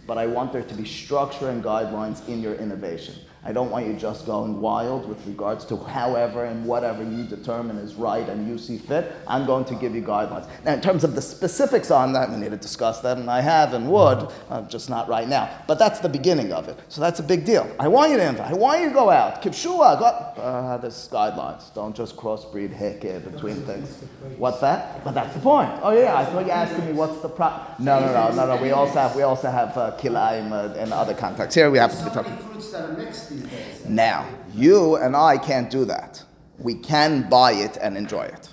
but 0.07 0.17
I 0.17 0.29
want 0.29 0.53
there 0.53 0.63
to 0.63 0.75
be 0.75 0.85
structure 0.85 1.51
and 1.51 1.63
guidelines 1.63 2.27
in 2.29 2.41
your 2.41 2.55
innovation." 2.55 3.17
I 3.45 3.53
don't 3.53 3.71
want 3.71 3.87
you 3.87 3.95
just 3.95 4.27
going 4.27 4.61
wild 4.61 5.09
with 5.09 5.25
regards 5.27 5.65
to 5.67 5.77
however 5.77 6.45
and 6.45 6.67
whatever 6.67 7.03
you 7.03 7.25
determine 7.25 7.79
is 7.79 7.95
right 7.95 8.29
and 8.29 8.49
you 8.49 8.59
see 8.59 8.79
fit. 8.79 9.13
I'm 9.27 9.47
going 9.47 9.65
to 9.67 9.75
give 9.75 9.95
you 9.95 10.03
guidelines. 10.03 10.49
Now, 10.65 10.75
in 10.75 10.81
terms 10.81 11.05
of 11.05 11.15
the 11.15 11.23
specifics 11.23 11.91
on 11.91 12.13
that, 12.15 12.31
we 12.31 12.37
need 12.37 12.51
to 12.51 12.57
discuss 12.57 13.01
that, 13.01 13.17
and 13.17 13.31
I 13.31 13.41
have 13.41 13.75
and 13.75 13.91
would, 13.91 14.29
uh, 14.51 14.63
just 14.63 14.91
not 14.91 15.09
right 15.09 15.29
now. 15.29 15.49
But 15.67 15.79
that's 15.79 16.01
the 16.01 16.09
beginning 16.09 16.53
of 16.53 16.69
it. 16.69 16.79
So 16.89 17.01
that's 17.01 17.21
a 17.21 17.23
big 17.23 17.45
deal. 17.45 17.71
I 17.79 17.89
want 17.89 18.11
you 18.11 18.19
to 18.19 18.29
invite. 18.29 18.51
I 18.51 18.55
want 18.55 18.81
you 18.83 18.89
to 18.89 18.95
go 18.95 19.11
out. 19.11 19.41
Kipshua, 19.43 19.99
go. 19.99 20.07
Uh, 20.43 20.77
there's 20.79 21.09
guidelines. 21.09 21.73
Don't 21.75 21.95
just 21.95 22.17
crossbreed 22.17 22.77
heke 22.77 23.33
between 23.33 23.57
things. 23.63 24.03
What's 24.37 24.61
that? 24.61 25.05
But 25.05 25.13
that's 25.13 25.33
the 25.35 25.41
point. 25.41 25.71
Oh 25.83 25.93
yeah, 25.93 26.17
I 26.17 26.25
thought 26.25 26.41
you 26.41 26.47
were 26.47 26.53
asking 26.53 26.87
me 26.87 26.93
what's 26.93 27.21
the 27.21 27.29
pro. 27.29 27.49
No, 27.79 28.01
no, 28.01 28.13
no, 28.13 28.35
no, 28.35 28.57
no. 28.57 28.63
We 28.63 28.73
also 28.73 28.95
have 28.95 29.15
we 29.15 29.23
also 29.23 29.49
have 29.51 29.77
uh, 29.77 29.97
kilaim 29.99 30.53
uh, 30.53 30.75
and 30.77 30.93
other 30.93 31.15
contacts. 31.15 31.55
Here 31.55 31.71
we 31.71 31.79
happen 31.79 31.97
to 31.99 32.05
be 32.05 32.11
talking. 32.11 32.37
fruits 32.39 32.73
that 32.73 32.89
are 32.91 32.93
mixed 32.93 33.28
these 33.29 33.43
days. 33.43 33.85
Now, 33.87 34.27
you 34.55 34.97
and 34.97 35.15
I 35.17 35.39
can't 35.39 35.71
do 35.71 35.85
that. 35.87 36.23
We 36.59 36.75
can 36.75 37.29
buy 37.29 37.53
it 37.53 37.77
and 37.81 37.97
enjoy 37.97 38.23
it. 38.25 38.49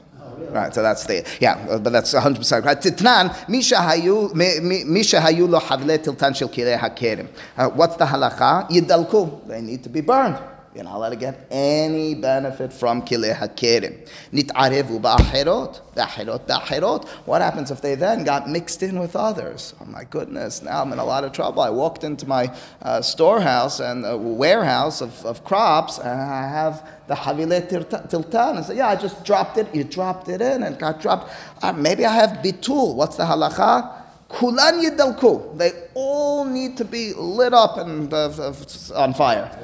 Right, 0.49 0.73
so 0.73 0.81
that's 0.81 1.05
the 1.05 1.25
yeah, 1.39 1.53
uh, 1.69 1.79
but 1.79 1.91
that's 1.93 2.13
100 2.13 2.37
percent 2.39 2.65
right. 2.65 2.77
Titnan 2.79 3.33
misha 3.47 3.75
hayu 3.75 4.33
mi- 4.35 4.59
mi- 4.59 4.83
misha 4.83 5.17
hayu 5.21 5.47
lo 5.49 5.59
havle 5.59 5.97
tiltan 5.97 6.35
shel 6.35 6.49
kirei 6.49 6.77
hakerim. 6.77 7.27
Uh, 7.57 7.69
What's 7.69 7.95
the 7.95 8.05
halacha? 8.05 8.69
Yidalku. 8.69 9.47
They 9.47 9.61
need 9.61 9.81
to 9.83 9.89
be 9.89 10.01
burned. 10.01 10.37
You're 10.75 10.83
not 10.83 10.95
allowed 10.95 11.11
to 11.11 11.15
get 11.15 11.47
any 11.49 12.15
benefit 12.15 12.73
from 12.73 13.03
kilei 13.03 13.33
hakerim. 13.33 14.05
Nit'arevu 14.33 14.99
ba'acherot, 14.99 15.79
ba'acherot, 15.95 16.45
ba'acherot. 16.45 17.07
What 17.25 17.41
happens 17.41 17.71
if 17.71 17.79
they 17.79 17.95
then 17.95 18.25
got 18.25 18.49
mixed 18.49 18.83
in 18.83 18.99
with 18.99 19.15
others? 19.15 19.73
Oh 19.79 19.85
my 19.85 20.03
goodness, 20.03 20.61
now 20.61 20.81
I'm 20.81 20.91
in 20.91 20.99
a 20.99 21.05
lot 21.05 21.23
of 21.23 21.31
trouble. 21.31 21.61
I 21.61 21.69
walked 21.69 22.03
into 22.03 22.27
my 22.27 22.53
uh, 22.81 23.01
storehouse 23.01 23.79
and 23.79 24.05
uh, 24.05 24.17
warehouse 24.17 24.99
of, 24.99 25.25
of 25.25 25.45
crops, 25.45 25.97
and 25.97 26.19
I 26.19 26.45
have 26.49 26.85
the 27.07 27.15
havile 27.15 27.61
tiltan. 28.09 28.57
I 28.57 28.61
said, 28.61 28.75
yeah, 28.75 28.89
I 28.89 28.97
just 28.97 29.23
dropped 29.23 29.57
it. 29.57 29.73
You 29.73 29.85
dropped 29.85 30.27
it 30.27 30.41
in 30.41 30.63
and 30.63 30.77
got 30.77 30.99
dropped. 30.99 31.31
Uh, 31.61 31.71
maybe 31.71 32.05
I 32.05 32.13
have 32.13 32.39
bitul. 32.43 32.95
What's 32.95 33.15
the 33.15 33.23
halacha? 33.23 34.01
Kulan 34.27 34.83
yidalku. 34.83 35.57
They 35.57 35.71
all 35.93 36.43
need 36.43 36.75
to 36.77 36.83
be 36.83 37.13
lit 37.13 37.53
up 37.53 37.77
and 37.77 38.13
uh, 38.13 38.53
on 38.93 39.13
fire. 39.13 39.57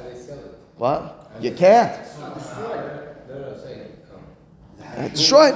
What? 0.78 1.32
You 1.40 1.52
can't. 1.52 2.00
It's 4.98 5.20
destroyed. 5.20 5.56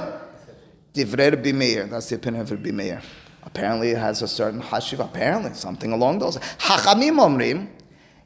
Divrei 0.94 1.30
Rabbi 1.32 1.52
Meir. 1.52 1.86
That's 1.86 2.08
the 2.08 2.16
opinion 2.16 2.42
of 2.42 2.50
Rabbi 2.50 2.70
Meir. 2.70 3.02
Apparently, 3.42 3.90
it 3.90 3.98
has 3.98 4.22
a 4.22 4.28
certain 4.28 4.60
hashiv. 4.60 4.98
Apparently, 5.04 5.52
something 5.54 5.92
along 5.92 6.18
those. 6.18 6.38
Hachamim 6.38 7.18
omrim 7.18 7.68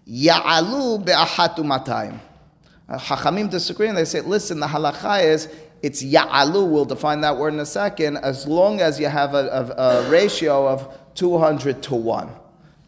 ya'alu 0.09 1.05
be'achatu 1.05 1.59
matayim. 1.59 2.19
Uh, 2.89 2.99
Hachamim 2.99 3.51
disagree 3.51 3.89
and 3.89 3.97
they 3.97 4.05
say, 4.05 4.21
listen, 4.21 4.61
the 4.61 4.67
halacha 4.67 5.25
is 5.25 5.49
it's 5.83 6.03
ya'alu. 6.03 6.71
We'll 6.71 6.85
define 6.85 7.21
that 7.23 7.37
word 7.37 7.55
in 7.55 7.61
a 7.61 7.67
second. 7.67 8.19
As 8.19 8.47
long 8.47 8.81
as 8.81 8.99
you 8.99 9.09
have 9.09 9.35
a, 9.35 9.75
a, 9.77 10.07
a 10.07 10.11
ratio 10.11 10.69
of 10.69 10.97
200 11.15 11.83
to 11.85 11.95
1. 11.95 12.31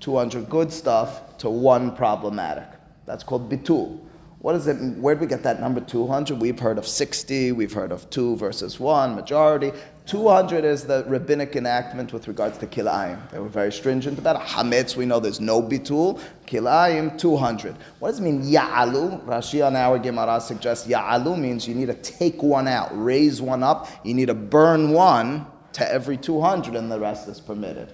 200 0.00 0.48
good 0.48 0.72
stuff 0.72 1.36
to 1.38 1.50
1 1.50 1.96
problematic. 1.96 2.71
That's 3.06 3.24
called 3.24 3.50
bitul. 3.50 4.00
What 4.38 4.56
is 4.56 4.66
it? 4.66 4.74
Where 4.98 5.14
did 5.14 5.20
we 5.20 5.28
get 5.28 5.44
that 5.44 5.60
number 5.60 5.80
200? 5.80 6.40
We've 6.40 6.58
heard 6.58 6.76
of 6.76 6.86
60, 6.86 7.52
we've 7.52 7.72
heard 7.72 7.92
of 7.92 8.10
2 8.10 8.36
versus 8.36 8.80
1, 8.80 9.14
majority. 9.14 9.70
200 10.06 10.64
is 10.64 10.84
the 10.84 11.04
rabbinic 11.06 11.54
enactment 11.54 12.12
with 12.12 12.26
regards 12.26 12.58
to 12.58 12.66
kilayim. 12.66 13.30
They 13.30 13.38
were 13.38 13.48
very 13.48 13.70
stringent 13.70 14.18
about 14.18 14.34
it. 14.34 14.42
Hametz, 14.42 14.96
we 14.96 15.06
know 15.06 15.20
there's 15.20 15.40
no 15.40 15.62
bitul. 15.62 16.20
Kilayim, 16.48 17.16
200. 17.16 17.76
What 18.00 18.08
does 18.10 18.18
it 18.18 18.22
mean, 18.22 18.42
ya'alu? 18.42 19.24
Rashi 19.26 19.64
on 19.64 19.76
our 19.76 20.00
Gemara 20.00 20.40
suggests 20.40 20.88
ya'alu 20.88 21.38
means 21.38 21.68
you 21.68 21.76
need 21.76 21.86
to 21.86 21.94
take 21.94 22.42
one 22.42 22.66
out, 22.66 22.90
raise 22.92 23.40
one 23.40 23.62
up. 23.62 23.88
You 24.02 24.14
need 24.14 24.26
to 24.26 24.34
burn 24.34 24.90
one 24.90 25.46
to 25.74 25.88
every 25.88 26.16
200 26.16 26.74
and 26.74 26.90
the 26.90 26.98
rest 26.98 27.28
is 27.28 27.38
permitted. 27.40 27.92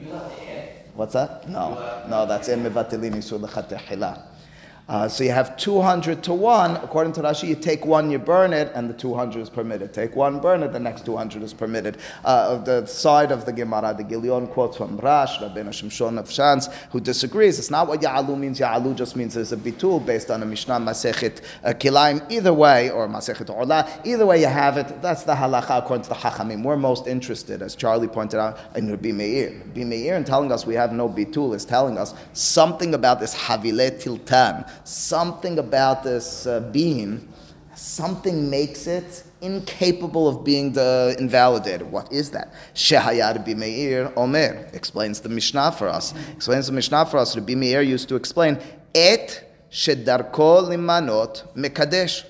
What's 0.94 1.12
that? 1.12 1.46
No, 1.46 2.04
no, 2.08 2.24
that's 2.24 2.48
in 2.48 2.64
mivatilini 2.64 3.18
sulachatehila. 3.18 4.22
Uh, 4.88 5.06
so 5.06 5.22
you 5.22 5.30
have 5.30 5.54
200 5.58 6.22
to 6.22 6.32
1. 6.32 6.76
According 6.76 7.12
to 7.12 7.20
Rashi, 7.20 7.48
you 7.48 7.54
take 7.54 7.84
one, 7.84 8.10
you 8.10 8.18
burn 8.18 8.54
it, 8.54 8.72
and 8.74 8.88
the 8.88 8.94
200 8.94 9.40
is 9.40 9.50
permitted. 9.50 9.92
Take 9.92 10.16
one, 10.16 10.40
burn 10.40 10.62
it, 10.62 10.72
the 10.72 10.80
next 10.80 11.04
200 11.04 11.42
is 11.42 11.52
permitted. 11.52 11.98
Uh, 12.24 12.56
the 12.56 12.86
side 12.86 13.30
of 13.30 13.44
the 13.44 13.52
Gemara, 13.52 13.94
the 13.94 14.04
Gilion 14.04 14.48
quotes 14.48 14.78
from 14.78 14.96
Rash, 14.96 15.38
Rabbeinu 15.40 15.68
Shimshon 15.68 16.18
of 16.18 16.30
Shans, 16.30 16.70
who 16.90 17.00
disagrees. 17.00 17.58
It's 17.58 17.70
not 17.70 17.86
what 17.86 18.00
Ya'alu 18.00 18.38
means. 18.38 18.60
Ya'alu 18.60 18.96
just 18.96 19.14
means 19.14 19.34
there's 19.34 19.52
a 19.52 19.58
bitul 19.58 20.04
based 20.04 20.30
on 20.30 20.42
a 20.42 20.46
Mishnah 20.46 20.80
Masechet 20.80 21.42
uh, 21.64 21.74
Kilaim. 21.74 22.24
Either 22.30 22.54
way, 22.54 22.88
or 22.88 23.06
Masechet 23.08 23.54
Orla, 23.54 23.86
either 24.04 24.24
way 24.24 24.40
you 24.40 24.46
have 24.46 24.78
it. 24.78 25.02
That's 25.02 25.24
the 25.24 25.34
halacha 25.34 25.80
according 25.80 26.04
to 26.04 26.08
the 26.08 26.14
Chachamim. 26.14 26.62
We're 26.62 26.76
most 26.76 27.06
interested, 27.06 27.60
as 27.60 27.74
Charlie 27.74 28.08
pointed 28.08 28.40
out, 28.40 28.58
in 28.74 28.90
Rabbi 28.90 29.12
Meir. 29.12 29.50
Rabbi 29.66 29.84
Meir, 29.84 30.16
in 30.16 30.24
telling 30.24 30.50
us 30.50 30.64
we 30.64 30.76
have 30.76 30.94
no 30.94 31.10
bitul, 31.10 31.54
is 31.54 31.66
telling 31.66 31.98
us 31.98 32.14
something 32.32 32.94
about 32.94 33.20
this 33.20 33.34
Havilet 33.34 34.02
Tiltan 34.02 34.66
something 34.84 35.58
about 35.58 36.02
this 36.02 36.46
uh, 36.46 36.60
being, 36.60 37.28
something 37.74 38.50
makes 38.50 38.86
it 38.86 39.24
incapable 39.40 40.28
of 40.28 40.44
being 40.44 40.72
the 40.72 41.16
invalidated. 41.18 41.90
What 41.90 42.12
is 42.12 42.30
that? 42.32 42.52
Shehayar 42.74 43.36
Rabbi 43.36 44.12
Omer 44.16 44.68
explains 44.72 45.20
the 45.20 45.28
Mishnah 45.28 45.72
for 45.72 45.88
us. 45.88 46.12
Explains 46.34 46.66
the 46.66 46.72
Mishnah 46.72 47.06
for 47.06 47.18
us. 47.18 47.36
Rabbi 47.36 47.54
Meir 47.54 47.82
used 47.82 48.08
to 48.08 48.16
explain 48.16 48.58
et 48.94 49.44
shedarko 49.70 50.68
limanot 50.68 51.54
mekadesh. 51.54 52.24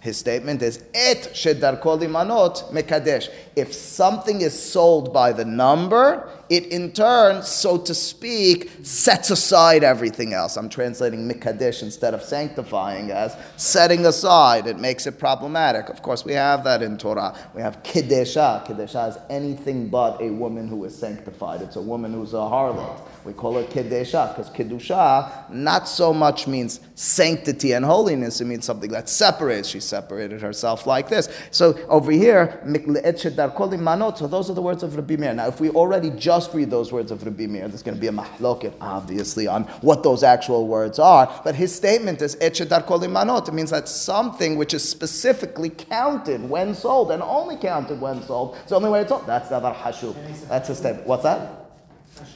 His 0.00 0.16
statement 0.16 0.62
is 0.62 0.84
et 0.94 1.30
shedarko 1.32 1.98
limanot 1.98 2.70
mekadesh. 2.70 3.28
If 3.56 3.72
something 3.72 4.42
is 4.42 4.60
sold 4.60 5.12
by 5.12 5.32
the 5.32 5.44
number, 5.44 6.30
it 6.48 6.66
in 6.66 6.92
turn, 6.92 7.42
so 7.42 7.76
to 7.78 7.92
speak, 7.92 8.70
sets 8.84 9.30
aside 9.30 9.82
everything 9.82 10.34
else. 10.34 10.56
I'm 10.56 10.68
translating 10.68 11.28
mikadesh 11.28 11.82
instead 11.82 12.14
of 12.14 12.22
sanctifying 12.22 13.10
as 13.10 13.36
setting 13.56 14.06
aside. 14.06 14.68
It 14.68 14.78
makes 14.78 15.08
it 15.08 15.18
problematic. 15.18 15.88
Of 15.88 16.02
course, 16.02 16.24
we 16.24 16.34
have 16.34 16.62
that 16.62 16.80
in 16.80 16.96
Torah. 16.96 17.36
We 17.52 17.60
have 17.60 17.82
kidesha. 17.82 18.64
Kidesha 18.66 19.10
is 19.10 19.18
anything 19.28 19.88
but 19.88 20.22
a 20.22 20.30
woman 20.30 20.68
who 20.68 20.84
is 20.84 20.96
sanctified. 20.96 21.60
It's 21.60 21.76
a 21.76 21.82
woman 21.82 22.12
who's 22.12 22.34
a 22.34 22.36
harlot. 22.36 23.00
We 23.28 23.34
call 23.34 23.58
it 23.58 23.68
kidesha 23.68 24.34
because 24.34 24.50
kedusha 24.50 25.50
not 25.50 25.86
so 25.86 26.14
much 26.14 26.46
means 26.46 26.80
sanctity 26.94 27.72
and 27.72 27.84
holiness. 27.84 28.40
It 28.40 28.46
means 28.46 28.64
something 28.64 28.90
that 28.92 29.10
separates. 29.10 29.68
She 29.68 29.80
separated 29.80 30.40
herself 30.40 30.86
like 30.86 31.10
this. 31.10 31.28
So 31.50 31.78
over 31.90 32.10
here, 32.10 32.58
so 32.64 33.28
those 33.28 34.48
are 34.48 34.54
the 34.54 34.62
words 34.62 34.82
of 34.82 34.96
Rabbi 34.96 35.16
Meir. 35.16 35.34
Now, 35.34 35.46
if 35.46 35.60
we 35.60 35.68
already 35.68 36.08
just 36.08 36.54
read 36.54 36.70
those 36.70 36.90
words 36.90 37.10
of 37.10 37.22
Rabbi 37.22 37.44
Meir, 37.44 37.68
there's 37.68 37.82
going 37.82 37.96
to 37.96 38.00
be 38.00 38.06
a 38.06 38.12
mahloket, 38.12 38.72
obviously, 38.80 39.46
on 39.46 39.64
what 39.82 40.02
those 40.02 40.22
actual 40.22 40.66
words 40.66 40.98
are. 40.98 41.30
But 41.44 41.54
his 41.54 41.74
statement 41.74 42.22
is 42.22 42.34
etchedar 42.36 42.86
manot. 42.86 43.46
It 43.46 43.52
means 43.52 43.68
that 43.72 43.90
something 43.90 44.56
which 44.56 44.72
is 44.72 44.88
specifically 44.88 45.68
counted 45.68 46.48
when 46.48 46.74
sold 46.74 47.10
and 47.10 47.22
only 47.22 47.58
counted 47.58 48.00
when 48.00 48.22
sold. 48.22 48.56
It's 48.62 48.70
the 48.70 48.76
only 48.76 48.88
way 48.88 49.02
it's 49.02 49.10
sold. 49.10 49.26
That's 49.26 49.50
davar 49.50 49.76
hashub. 49.76 50.16
That's 50.48 50.68
his 50.68 50.78
statement. 50.78 51.06
What's 51.06 51.24
that? 51.24 51.67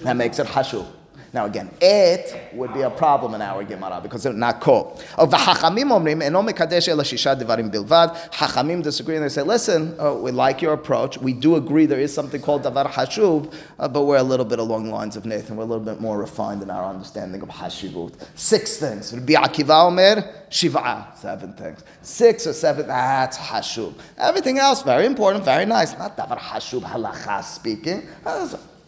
That 0.01 0.16
makes 0.16 0.38
it 0.38 0.47
hashub. 0.47 0.87
Now 1.35 1.47
again, 1.47 1.71
it 1.81 2.51
would 2.53 2.75
be 2.75 2.83
a 2.83 2.90
problem 2.90 3.35
in 3.35 3.40
our 3.40 3.64
Gemara 3.64 4.01
because 4.03 4.27
it's 4.27 4.37
not 4.37 4.61
kol. 4.61 5.01
Of 5.16 5.31
the 5.31 5.38
Hachamim 5.38 5.88
omrim 5.88 6.23
eno 6.23 6.42
mekadesh 6.42 6.88
ela 6.88 7.05
devarim 7.05 7.73
bilvad. 7.73 8.14
Hachamim 8.33 8.83
disagree 8.83 9.16
and 9.16 9.25
they 9.25 9.31
say, 9.31 9.40
listen, 9.40 9.99
uh, 9.99 10.12
we 10.12 10.31
like 10.31 10.61
your 10.61 10.75
approach. 10.75 11.16
We 11.16 11.33
do 11.33 11.57
agree 11.57 11.87
there 11.87 12.01
is 12.01 12.12
something 12.12 12.42
called 12.42 12.64
davar 12.64 12.87
hashub, 12.87 13.51
uh, 13.79 13.88
but 13.88 14.03
we're 14.03 14.18
a 14.18 14.23
little 14.23 14.45
bit 14.45 14.59
along 14.59 14.85
the 14.85 14.90
lines 14.90 15.16
of 15.16 15.25
Nathan. 15.25 15.57
We're 15.57 15.64
a 15.64 15.66
little 15.66 15.85
bit 15.85 16.03
more 16.03 16.18
refined 16.18 16.62
in 16.62 16.71
our 16.71 16.85
understanding 16.85 17.40
of 17.40 17.49
hashivut. 17.49 18.14
Six 18.35 18.77
things. 18.77 19.14
Rabbi 19.14 19.33
Akiva 19.33 19.87
omer 19.87 20.45
shiva, 20.51 21.14
seven 21.16 21.55
things. 21.55 21.83
Six 22.03 22.47
or 22.47 22.53
seven. 22.53 22.88
That's 22.88 23.38
hashub. 23.38 23.95
Everything 24.18 24.59
else 24.59 24.83
very 24.83 25.07
important, 25.07 25.47
very 25.47 25.64
nice. 25.64 25.97
Not 25.97 26.14
davar 26.14 26.38
hashub 26.38 26.83
halacha 26.83 27.42
speaking. 27.42 28.07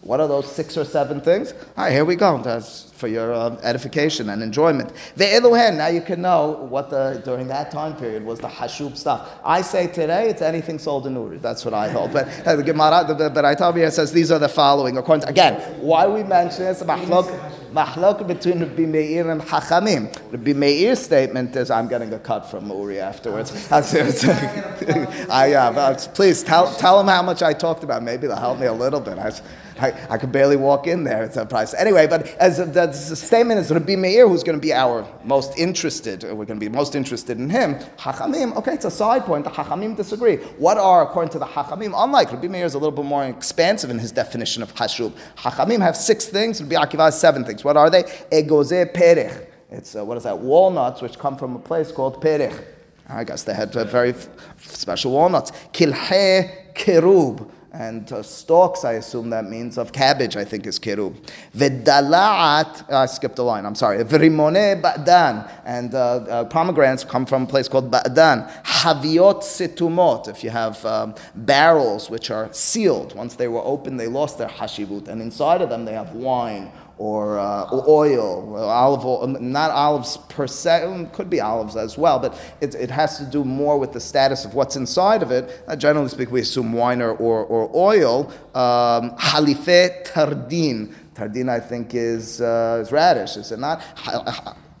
What 0.05 0.19
are 0.19 0.27
those 0.27 0.45
six 0.45 0.77
or 0.77 0.85
seven 0.85 1.19
things? 1.19 1.51
All 1.75 1.85
right, 1.85 1.91
here 1.91 2.05
we 2.05 2.15
go. 2.15 2.37
That's 2.37 2.91
for 2.91 3.07
your 3.07 3.33
uh, 3.33 3.57
edification 3.63 4.29
and 4.29 4.43
enjoyment. 4.43 4.93
The 5.15 5.23
Eluhen, 5.25 5.77
now 5.77 5.87
you 5.87 6.01
can 6.01 6.21
know 6.21 6.67
what 6.69 6.91
the 6.91 7.23
during 7.25 7.47
that 7.47 7.71
time 7.71 7.95
period 7.95 8.23
was 8.23 8.39
the 8.39 8.47
hashub 8.47 8.95
stuff. 8.97 9.39
I 9.43 9.63
say 9.63 9.87
today 9.87 10.29
it's 10.29 10.43
anything 10.43 10.77
sold 10.77 11.07
in 11.07 11.15
Uri. 11.15 11.39
That's 11.39 11.65
what 11.65 11.73
I 11.73 11.89
hold. 11.89 12.13
But 12.13 12.27
uh, 12.45 12.55
the 12.55 12.61
Gemara, 12.61 13.03
the, 13.07 13.31
but 13.31 13.45
I 13.45 13.55
tell 13.55 13.75
you, 13.75 13.83
it 13.83 13.93
says 13.93 14.11
these 14.11 14.29
are 14.29 14.37
the 14.37 14.47
following. 14.47 14.95
According 14.99 15.23
to, 15.23 15.29
again, 15.29 15.59
why 15.81 16.05
we 16.05 16.21
mention 16.21 16.65
this? 16.65 16.83
Mahlok, 16.83 17.27
mahlok 17.73 18.27
between 18.27 18.59
Rabbi 18.59 18.85
Meir 18.85 19.31
and 19.31 19.41
Chachamim. 19.41 20.15
Rabbi 20.31 20.53
Meir's 20.53 20.99
statement 20.99 21.55
is, 21.55 21.71
"I'm 21.71 21.87
getting 21.87 22.13
a 22.13 22.19
cut 22.19 22.45
from 22.45 22.69
Uri 22.69 22.99
afterwards." 22.99 23.51
I, 23.71 25.53
uh, 25.53 25.97
please 26.13 26.43
tell 26.43 26.71
tell 26.75 26.99
him 26.99 27.07
how 27.07 27.23
much 27.23 27.41
I 27.41 27.53
talked 27.53 27.83
about. 27.83 28.03
Maybe 28.03 28.27
they'll 28.27 28.37
help 28.37 28.59
me 28.59 28.67
a 28.67 28.73
little 28.73 28.99
bit. 28.99 29.17
I, 29.17 29.31
I, 29.79 29.93
I 30.09 30.17
could 30.17 30.31
barely 30.31 30.55
walk 30.55 30.87
in 30.87 31.03
there. 31.03 31.23
It's 31.23 31.37
a 31.37 31.45
price. 31.45 31.73
Anyway, 31.73 32.07
but 32.07 32.27
as 32.35 32.59
a, 32.59 32.65
the, 32.65 32.87
the 32.87 33.15
statement 33.15 33.59
is 33.59 33.71
Rabbi 33.71 33.95
Meir, 33.95 34.27
who's 34.27 34.43
going 34.43 34.57
to 34.57 34.61
be 34.61 34.73
our 34.73 35.07
most 35.23 35.57
interested, 35.57 36.23
we're 36.23 36.45
going 36.45 36.59
to 36.59 36.65
be 36.65 36.69
most 36.69 36.95
interested 36.95 37.37
in 37.37 37.49
him. 37.49 37.75
Hachamim, 37.97 38.55
okay, 38.55 38.73
it's 38.73 38.85
a 38.85 38.91
side 38.91 39.25
point. 39.25 39.43
The 39.43 39.49
Hachamim 39.49 39.95
disagree. 39.97 40.37
What 40.57 40.77
are, 40.77 41.03
according 41.03 41.31
to 41.31 41.39
the 41.39 41.45
Hachamim, 41.45 41.93
unlike 41.95 42.31
Rabbi 42.31 42.47
Meir 42.47 42.65
is 42.65 42.73
a 42.73 42.79
little 42.79 42.95
bit 42.95 43.05
more 43.05 43.25
expansive 43.25 43.89
in 43.89 43.99
his 43.99 44.11
definition 44.11 44.63
of 44.63 44.73
Hashub. 44.75 45.11
Hachamim 45.37 45.81
have 45.81 45.97
six 45.97 46.25
things, 46.25 46.61
Rabbi 46.63 46.75
Akiva 46.75 47.05
has 47.05 47.19
seven 47.19 47.43
things. 47.43 47.63
What 47.63 47.75
are 47.75 47.89
they? 47.89 48.03
Egoze 48.03 48.93
perech. 48.93 49.47
It's, 49.71 49.95
uh, 49.95 50.05
what 50.05 50.15
is 50.17 50.23
that? 50.23 50.37
Walnuts, 50.37 51.01
which 51.01 51.19
come 51.19 51.35
from 51.35 51.55
a 51.55 51.59
place 51.59 51.91
called 51.91 52.21
perech. 52.21 52.63
I 53.07 53.23
guess 53.23 53.43
they 53.43 53.53
had 53.53 53.71
very 53.73 54.11
f- 54.11 54.29
special 54.59 55.11
walnuts. 55.11 55.51
Kilhe 55.73 56.73
kerub 56.73 57.49
and 57.75 58.11
uh, 58.11 58.23
stalks, 58.23 58.85
I 58.85 58.93
assume 58.93 59.29
that 59.31 59.49
means, 59.49 59.77
of 59.77 59.91
cabbage, 59.91 60.35
I 60.37 60.45
think 60.45 60.65
is 60.65 60.79
kirub. 60.79 61.15
V'dala'at, 61.55 62.91
I 62.91 63.05
skipped 63.05 63.37
a 63.39 63.43
line, 63.43 63.65
I'm 63.65 63.75
sorry. 63.75 64.03
V'rimone 64.03 64.81
ba'dan, 64.81 65.49
and 65.65 65.93
uh, 65.93 65.99
uh, 65.99 66.45
pomegranates 66.45 67.03
come 67.03 67.25
from 67.25 67.43
a 67.43 67.47
place 67.47 67.67
called 67.67 67.91
ba'dan. 67.91 68.49
Haviot 68.65 69.41
situmot, 69.41 70.27
if 70.27 70.43
you 70.43 70.49
have 70.49 70.83
um, 70.85 71.15
barrels 71.35 72.09
which 72.09 72.31
are 72.31 72.51
sealed, 72.53 73.13
once 73.15 73.35
they 73.35 73.47
were 73.47 73.63
open, 73.63 73.97
they 73.97 74.07
lost 74.07 74.37
their 74.37 74.47
hashivut, 74.47 75.07
and 75.07 75.21
inside 75.21 75.61
of 75.61 75.69
them 75.69 75.85
they 75.85 75.93
have 75.93 76.13
wine 76.13 76.71
or, 76.97 77.37
uh, 77.37 77.69
or 77.69 77.83
oil, 77.89 78.55
olive 78.57 79.05
oil, 79.05 79.27
not 79.27 79.71
olives 79.71 80.17
per 80.29 80.47
se, 80.47 80.83
um, 80.83 81.09
could 81.09 81.29
be 81.29 81.41
olives 81.41 81.75
as 81.75 81.97
well, 81.97 82.19
but 82.19 82.39
it, 82.61 82.73
it 82.75 82.89
has 82.89 83.17
to 83.17 83.25
do 83.25 83.43
more 83.43 83.77
with 83.77 83.91
the 83.91 83.99
status 83.99 84.45
of 84.45 84.53
what's 84.53 84.75
inside 84.75 85.21
of 85.21 85.31
it. 85.31 85.61
Uh, 85.67 85.75
generally 85.75 86.07
speaking, 86.07 86.33
we 86.33 86.41
assume 86.41 86.71
wine 86.71 87.01
or, 87.01 87.11
or, 87.11 87.45
or 87.45 87.69
oil. 87.75 88.31
Um, 88.53 89.11
halife 89.17 90.05
tardin. 90.05 90.93
Tardin, 91.15 91.49
I 91.49 91.59
think, 91.59 91.93
is, 91.93 92.41
uh, 92.41 92.79
is 92.81 92.91
radish, 92.91 93.37
is 93.37 93.51
it 93.51 93.59
not? 93.59 93.81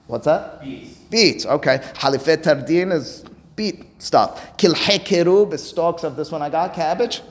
What's 0.07 0.25
that? 0.25 0.61
Beets. 0.61 0.93
Beets, 1.09 1.45
okay. 1.45 1.79
Halife 1.95 2.37
tardin 2.37 2.93
is 2.93 3.25
beet 3.55 3.85
stuff. 4.01 4.57
Kilhe 4.57 4.99
kerub 5.05 5.53
is 5.53 5.63
stalks 5.63 6.03
of 6.03 6.15
this 6.15 6.31
one 6.31 6.41
I 6.41 6.49
got, 6.49 6.73
cabbage. 6.73 7.21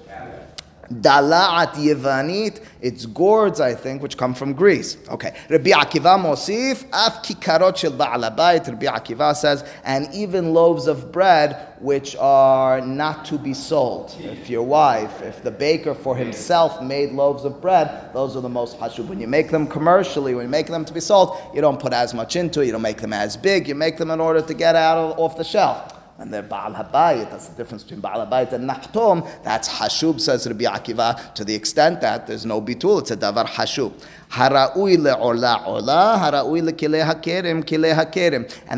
Dala'at 0.90 1.75
Yevanit, 1.75 2.62
it's 2.81 3.07
gourds, 3.07 3.61
I 3.61 3.75
think, 3.75 4.03
which 4.03 4.16
come 4.16 4.35
from 4.35 4.53
Greece. 4.53 4.97
Okay. 5.09 5.35
Rabbi 5.49 5.70
Akiva 5.70 6.18
Mosif, 6.18 6.85
Af 6.92 7.23
kikarot 7.23 7.77
shel 7.77 7.92
ba'alabayit, 7.92 8.66
Rabbi 8.68 8.87
Akiva 8.87 9.35
says, 9.35 9.64
and 9.85 10.12
even 10.12 10.53
loaves 10.53 10.87
of 10.87 11.11
bread 11.12 11.68
which 11.81 12.16
are 12.16 12.81
not 12.81 13.25
to 13.27 13.38
be 13.38 13.55
sold. 13.55 14.14
If 14.20 14.49
your 14.49 14.62
wife, 14.62 15.23
if 15.23 15.42
the 15.42 15.51
baker 15.51 15.94
for 15.94 16.16
himself 16.16 16.83
made 16.83 17.12
loaves 17.12 17.44
of 17.44 17.61
bread, 17.61 18.12
those 18.12 18.37
are 18.37 18.40
the 18.40 18.49
most 18.49 18.79
hashub. 18.79 19.07
When 19.07 19.20
you 19.20 19.29
make 19.29 19.51
them 19.51 19.66
commercially, 19.66 20.35
when 20.35 20.44
you 20.44 20.51
make 20.51 20.66
them 20.66 20.85
to 20.85 20.92
be 20.92 21.01
sold, 21.01 21.37
you 21.55 21.61
don't 21.61 21.81
put 21.81 21.92
as 21.92 22.14
much 22.14 22.37
into 22.37 22.61
it, 22.61 22.66
you 22.66 22.73
don't 22.73 22.83
make 22.83 22.99
them 22.99 23.12
as 23.12 23.37
big, 23.37 23.68
you 23.68 23.75
make 23.75 23.97
them 23.97 24.11
in 24.11 24.20
order 24.20 24.40
to 24.40 24.55
get 24.55 24.77
out 24.77 24.99
of, 24.99 25.18
off 25.18 25.37
the 25.37 25.44
shelf 25.44 25.93
and 26.18 26.33
they're 26.33 26.42
Baal 26.42 26.72
Habayit. 26.72 27.31
That's 27.31 27.48
the 27.48 27.57
difference 27.57 27.83
between 27.83 28.00
Baal 28.00 28.24
Habayit 28.24 28.53
and 28.53 28.68
Nachtom. 28.68 29.29
That's 29.42 29.68
Hashub, 29.68 30.20
says 30.20 30.46
Rabbi 30.46 30.64
Akiva, 30.64 31.35
to 31.35 31.44
the 31.44 31.55
extent 31.55 32.00
that 32.03 32.27
there's 32.27 32.46
no 32.46 32.62
bitul, 32.62 33.00
it's 33.00 33.11
a 33.11 33.16
davar 33.16 33.46
Hashub. 33.46 33.92
And 34.37 34.53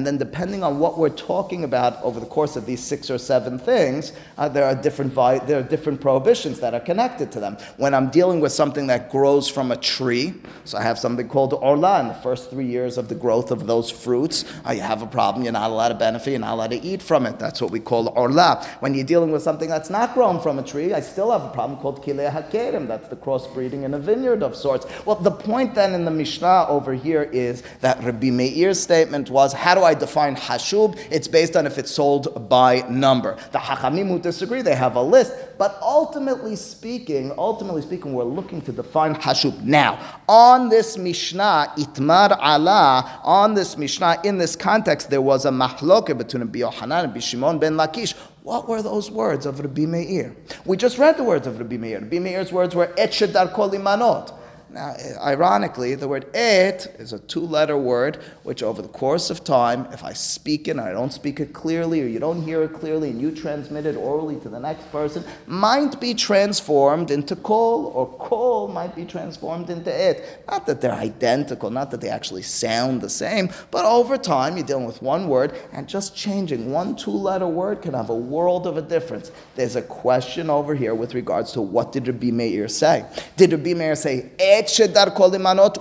then 0.06 0.18
depending 0.18 0.62
on 0.62 0.78
what 0.78 0.98
we're 0.98 1.08
talking 1.08 1.64
about 1.64 2.02
over 2.02 2.20
the 2.20 2.26
course 2.26 2.56
of 2.56 2.66
these 2.66 2.82
six 2.82 3.10
or 3.10 3.16
seven 3.16 3.58
things, 3.58 4.12
uh, 4.36 4.50
there, 4.50 4.64
are 4.64 4.74
different 4.74 5.14
there 5.14 5.58
are 5.58 5.62
different 5.62 6.02
prohibitions 6.02 6.60
that 6.60 6.74
are 6.74 6.80
connected 6.80 7.32
to 7.32 7.40
them. 7.40 7.56
When 7.78 7.94
I'm 7.94 8.10
dealing 8.10 8.40
with 8.40 8.52
something 8.52 8.86
that 8.88 9.10
grows 9.10 9.48
from 9.48 9.72
a 9.72 9.76
tree, 9.76 10.34
so 10.64 10.76
I 10.76 10.82
have 10.82 10.98
something 10.98 11.26
called 11.26 11.54
orla, 11.54 12.00
in 12.00 12.08
the 12.08 12.14
first 12.14 12.50
three 12.50 12.66
years 12.66 12.98
of 12.98 13.08
the 13.08 13.14
growth 13.14 13.50
of 13.50 13.66
those 13.66 13.90
fruits, 13.90 14.44
uh, 14.66 14.72
you 14.72 14.82
have 14.82 15.00
a 15.00 15.06
problem, 15.06 15.42
you're 15.42 15.52
not 15.52 15.70
allowed 15.70 15.88
to 15.88 15.94
benefit, 15.94 16.32
you're 16.32 16.40
not 16.40 16.52
allowed 16.52 16.72
to 16.72 16.82
eat 16.82 17.00
from 17.00 17.24
it. 17.24 17.25
That's 17.38 17.60
what 17.60 17.70
we 17.70 17.80
call 17.80 18.08
orla. 18.16 18.64
When 18.80 18.94
you're 18.94 19.04
dealing 19.04 19.32
with 19.32 19.42
something 19.42 19.68
that's 19.68 19.90
not 19.90 20.14
grown 20.14 20.40
from 20.40 20.58
a 20.58 20.62
tree, 20.62 20.94
I 20.94 21.00
still 21.00 21.30
have 21.32 21.42
a 21.42 21.50
problem 21.50 21.78
called 21.80 22.04
kilei 22.04 22.30
hakerim, 22.30 22.86
that's 22.86 23.08
the 23.08 23.16
crossbreeding 23.16 23.84
in 23.84 23.94
a 23.94 23.98
vineyard 23.98 24.42
of 24.42 24.54
sorts. 24.54 24.86
Well, 25.04 25.16
the 25.16 25.30
point 25.30 25.74
then 25.74 25.94
in 25.94 26.04
the 26.04 26.10
Mishnah 26.10 26.66
over 26.68 26.94
here 26.94 27.24
is 27.24 27.62
that 27.80 28.02
Rabbi 28.02 28.30
Meir's 28.30 28.80
statement 28.80 29.30
was, 29.30 29.52
how 29.52 29.74
do 29.74 29.82
I 29.82 29.94
define 29.94 30.36
hashub? 30.36 30.98
It's 31.10 31.28
based 31.28 31.56
on 31.56 31.66
if 31.66 31.78
it's 31.78 31.90
sold 31.90 32.48
by 32.48 32.86
number. 32.88 33.36
The 33.52 33.58
Hachamim 33.58 34.08
who 34.08 34.18
disagree, 34.18 34.62
they 34.62 34.74
have 34.74 34.96
a 34.96 35.02
list, 35.02 35.32
but 35.58 35.78
ultimately 35.82 36.56
speaking, 36.56 37.32
ultimately 37.38 37.82
speaking, 37.82 38.12
we're 38.12 38.24
looking 38.24 38.60
to 38.62 38.72
define 38.72 39.14
hashub. 39.14 39.62
Now, 39.62 39.98
on 40.28 40.68
this 40.68 40.98
Mishnah, 40.98 41.72
itmar 41.76 42.36
Allah, 42.40 43.20
on 43.24 43.54
this 43.54 43.76
Mishnah, 43.76 44.20
in 44.24 44.38
this 44.38 44.56
context, 44.56 45.10
there 45.10 45.22
was 45.22 45.44
a 45.44 45.50
mahloke 45.50 46.16
between 46.16 46.42
Rabbi 46.42 46.58
Yohanan 46.60 47.04
and 47.04 47.14
Rabbi 47.16 47.24
Shimon 47.24 47.58
ben 47.58 47.76
Lakish. 47.76 48.14
What 48.42 48.68
were 48.68 48.82
those 48.82 49.10
words 49.10 49.46
of 49.46 49.60
Rabbi 49.60 49.86
Meir? 49.86 50.36
We 50.66 50.76
just 50.76 50.98
read 50.98 51.16
the 51.16 51.24
words 51.24 51.46
of 51.46 51.58
Rabbi 51.58 51.78
Meir. 51.78 52.00
Rabbi 52.00 52.18
Meir's 52.18 52.52
words 52.52 52.74
were 52.74 52.92
et 52.98 53.10
shedar 53.10 53.52
kol 53.52 53.70
imanot. 53.70 54.32
Now, 54.76 54.94
ironically, 55.22 55.94
the 55.94 56.06
word 56.06 56.26
et 56.34 56.94
is 56.98 57.14
a 57.14 57.18
two 57.18 57.40
letter 57.40 57.78
word, 57.78 58.22
which 58.42 58.62
over 58.62 58.82
the 58.82 58.88
course 58.88 59.30
of 59.30 59.42
time, 59.42 59.88
if 59.90 60.04
I 60.04 60.12
speak 60.12 60.68
it 60.68 60.72
and 60.72 60.82
I 60.82 60.92
don't 60.92 61.14
speak 61.14 61.40
it 61.40 61.54
clearly, 61.54 62.02
or 62.02 62.06
you 62.06 62.18
don't 62.18 62.42
hear 62.42 62.62
it 62.62 62.74
clearly, 62.74 63.08
and 63.08 63.18
you 63.18 63.34
transmit 63.34 63.86
it 63.86 63.96
orally 63.96 64.38
to 64.40 64.50
the 64.50 64.60
next 64.60 64.92
person, 64.92 65.24
might 65.46 65.98
be 65.98 66.12
transformed 66.12 67.10
into 67.10 67.36
kol, 67.36 67.86
or 67.86 68.06
kol 68.18 68.68
might 68.68 68.94
be 68.94 69.06
transformed 69.06 69.70
into 69.70 69.90
et. 69.90 70.44
Not 70.46 70.66
that 70.66 70.82
they're 70.82 70.92
identical, 70.92 71.70
not 71.70 71.90
that 71.92 72.02
they 72.02 72.10
actually 72.10 72.42
sound 72.42 73.00
the 73.00 73.08
same, 73.08 73.48
but 73.70 73.86
over 73.86 74.18
time, 74.18 74.58
you're 74.58 74.66
dealing 74.66 74.84
with 74.84 75.00
one 75.00 75.26
word, 75.26 75.58
and 75.72 75.88
just 75.88 76.14
changing 76.14 76.70
one 76.70 76.96
two 76.96 77.12
letter 77.12 77.48
word 77.48 77.80
can 77.80 77.94
have 77.94 78.10
a 78.10 78.14
world 78.14 78.66
of 78.66 78.76
a 78.76 78.82
difference. 78.82 79.32
There's 79.54 79.76
a 79.76 79.80
question 79.80 80.50
over 80.50 80.74
here 80.74 80.94
with 80.94 81.14
regards 81.14 81.52
to 81.52 81.62
what 81.62 81.92
did 81.92 82.08
Rabbi 82.08 82.30
Meir 82.30 82.68
say? 82.68 83.06
Did 83.38 83.52
Rabbi 83.52 83.72
Meir 83.72 83.96
say 83.96 84.32
et? 84.38 84.65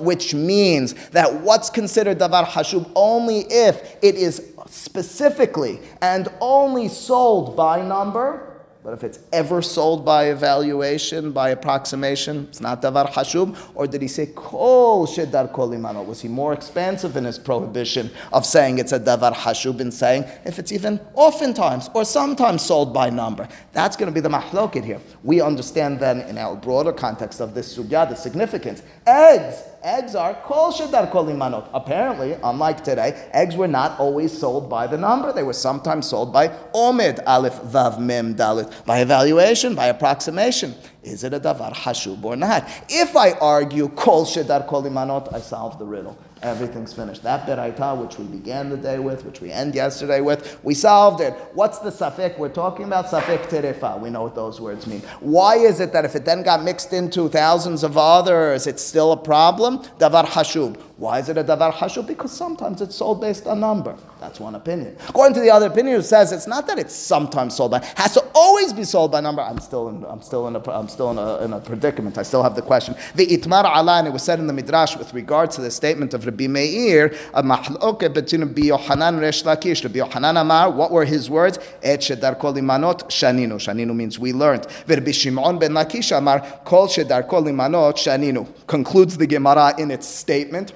Which 0.01 0.33
means 0.33 0.93
that 1.09 1.33
what's 1.41 1.69
considered 1.69 2.17
davar 2.19 2.45
hashub 2.45 2.89
only 2.95 3.39
if 3.49 3.97
it 4.01 4.15
is 4.15 4.51
specifically 4.67 5.79
and 6.01 6.27
only 6.41 6.87
sold 6.87 7.55
by 7.55 7.81
number. 7.81 8.54
But 8.85 8.93
if 8.93 9.03
it's 9.03 9.17
ever 9.33 9.63
sold 9.63 10.05
by 10.05 10.25
evaluation, 10.25 11.31
by 11.31 11.49
approximation, 11.49 12.45
it's 12.49 12.61
not 12.61 12.83
davar 12.83 13.09
hashub. 13.09 13.57
Or 13.73 13.87
did 13.87 14.03
he 14.03 14.07
say 14.07 14.27
kol 14.35 15.07
shedar 15.07 15.51
kol 15.51 15.71
imanot? 15.71 16.05
Was 16.05 16.21
he 16.21 16.27
more 16.27 16.53
expansive 16.53 17.17
in 17.17 17.23
his 17.23 17.39
prohibition 17.39 18.11
of 18.31 18.45
saying 18.45 18.77
it's 18.77 18.91
a 18.91 18.99
davar 18.99 19.33
hashub 19.33 19.79
in 19.79 19.91
saying 19.91 20.25
if 20.45 20.59
it's 20.59 20.71
even 20.71 20.99
oftentimes 21.15 21.89
or 21.95 22.05
sometimes 22.05 22.61
sold 22.61 22.93
by 22.93 23.09
number? 23.09 23.47
That's 23.73 23.95
going 23.95 24.05
to 24.05 24.13
be 24.13 24.21
the 24.21 24.29
mahloket 24.29 24.85
here. 24.85 25.01
We 25.23 25.41
understand 25.41 25.99
then 25.99 26.21
in 26.21 26.37
our 26.37 26.55
broader 26.55 26.93
context 26.93 27.39
of 27.39 27.55
this 27.55 27.75
sugya 27.75 28.07
the 28.07 28.15
significance. 28.15 28.83
Eggs 29.07 29.63
eggs 29.85 30.15
are 30.15 30.33
kol 30.43 30.71
shedar 30.71 31.09
kol 31.11 31.25
imanot. 31.25 31.69
Apparently, 31.73 32.35
unlike 32.43 32.83
today, 32.83 33.29
eggs 33.31 33.55
were 33.55 33.67
not 33.67 33.99
always 33.99 34.35
sold 34.37 34.69
by 34.69 34.87
the 34.87 34.97
number. 34.97 35.31
They 35.31 35.43
were 35.43 35.53
sometimes 35.53 36.07
sold 36.07 36.33
by 36.33 36.47
omed, 36.73 37.21
aleph, 37.25 37.61
vav, 37.61 37.99
mem, 37.99 38.35
dalit, 38.35 38.85
by 38.85 38.99
evaluation, 38.99 39.75
by 39.75 39.87
approximation. 39.87 40.73
Is 41.05 41.23
it 41.23 41.35
a 41.35 41.39
davar 41.39 41.71
hashub 41.71 42.23
or 42.23 42.35
not? 42.35 42.67
If 42.89 43.15
I 43.15 43.33
argue 43.33 43.89
kol 43.89 44.25
shedar 44.25 44.67
kol 44.67 44.81
imanot, 44.83 45.31
I 45.31 45.39
solve 45.39 45.77
the 45.77 45.85
riddle. 45.85 46.17
Everything's 46.41 46.93
finished. 46.93 47.21
That 47.21 47.45
beraita, 47.47 47.95
which 47.95 48.17
we 48.17 48.25
began 48.25 48.69
the 48.69 48.77
day 48.77 48.97
with, 48.97 49.23
which 49.23 49.39
we 49.39 49.51
end 49.51 49.75
yesterday 49.75 50.19
with, 50.19 50.59
we 50.63 50.73
solved 50.73 51.21
it. 51.21 51.33
What's 51.53 51.77
the 51.79 51.91
safek 51.91 52.39
we're 52.39 52.49
talking 52.49 52.85
about? 52.85 53.05
Safek 53.05 53.47
terefa. 53.47 53.99
We 53.99 54.09
know 54.09 54.23
what 54.23 54.33
those 54.33 54.59
words 54.59 54.87
mean. 54.87 55.01
Why 55.19 55.57
is 55.57 55.79
it 55.79 55.93
that 55.93 56.05
if 56.05 56.15
it 56.15 56.25
then 56.25 56.41
got 56.41 56.63
mixed 56.63 56.91
into 56.91 57.29
thousands 57.29 57.83
of 57.83 57.97
others, 57.97 58.65
it's 58.65 58.83
still 58.83 59.11
a 59.11 59.17
problem? 59.17 59.79
Davar 59.99 60.25
hashub. 60.25 60.79
Why 60.97 61.19
is 61.19 61.27
it 61.27 61.37
a 61.37 61.43
davar 61.43 61.73
hashub? 61.73 62.07
Because 62.07 62.31
sometimes 62.31 62.81
it's 62.81 62.95
sold 62.95 63.19
based 63.19 63.47
on 63.47 63.59
number. 63.59 63.97
That's 64.21 64.39
one 64.39 64.55
opinion. 64.55 64.95
According 65.09 65.33
to 65.33 65.41
the 65.41 65.51
other 65.51 65.67
opinion, 65.67 65.97
who 65.97 66.01
says 66.01 66.31
it's 66.31 66.47
not 66.47 66.67
that 66.67 66.79
it's 66.79 66.95
sometimes 66.95 67.53
sold 67.53 67.71
by, 67.71 67.83
has 67.97 68.13
to 68.13 68.23
always 68.33 68.71
be 68.71 68.85
sold 68.85 69.11
by 69.11 69.19
number. 69.19 69.41
I'm 69.41 69.59
still 69.59 69.89
in, 69.89 70.05
I'm 70.05 70.21
still 70.21 70.47
in, 70.47 70.55
a, 70.55 70.71
I'm 70.71 70.87
still 70.87 71.11
in 71.11 71.17
a, 71.17 71.43
in 71.43 71.51
a 71.51 71.59
predicament. 71.59 72.17
I 72.17 72.23
still 72.23 72.41
have 72.43 72.55
the 72.55 72.61
question. 72.61 72.95
The 73.13 73.27
itmar 73.27 73.65
ala, 73.65 73.99
and 73.99 74.07
it 74.07 74.11
was 74.11 74.23
said 74.23 74.39
in 74.39 74.47
the 74.47 74.53
midrash 74.53 74.95
with 74.95 75.13
regard 75.13 75.51
to 75.51 75.61
the 75.61 75.69
statement 75.69 76.13
of 76.13 76.25
Rabbi 76.25 76.47
Meir, 76.47 77.13
a 77.33 77.43
mahloke 77.43 78.13
between 78.13 78.41
Rabbi 78.41 78.61
Yohanan 78.61 79.19
Resh 79.19 79.43
Lakish. 79.43 79.83
Rabbi 79.83 79.97
Yohanan 79.97 80.37
Amar, 80.37 80.71
what 80.71 80.91
were 80.91 81.03
his 81.03 81.29
words? 81.29 81.59
Et 81.83 81.99
shedarko 81.99 82.55
limanot 82.55 83.09
shaninu. 83.09 83.55
Shaninu 83.55 83.93
means 83.93 84.17
we 84.17 84.31
learned. 84.31 84.65
Rabbi 84.87 85.11
Shimon 85.11 85.59
ben 85.59 85.73
Lakish 85.73 86.17
Amar, 86.17 86.39
kol 86.63 86.87
shedarko 86.87 87.43
limanot 87.43 87.95
shaninu. 87.95 88.47
Concludes 88.67 89.17
the 89.17 89.27
Gemara 89.27 89.77
in 89.77 89.91
its 89.91 90.07
statement. 90.07 90.71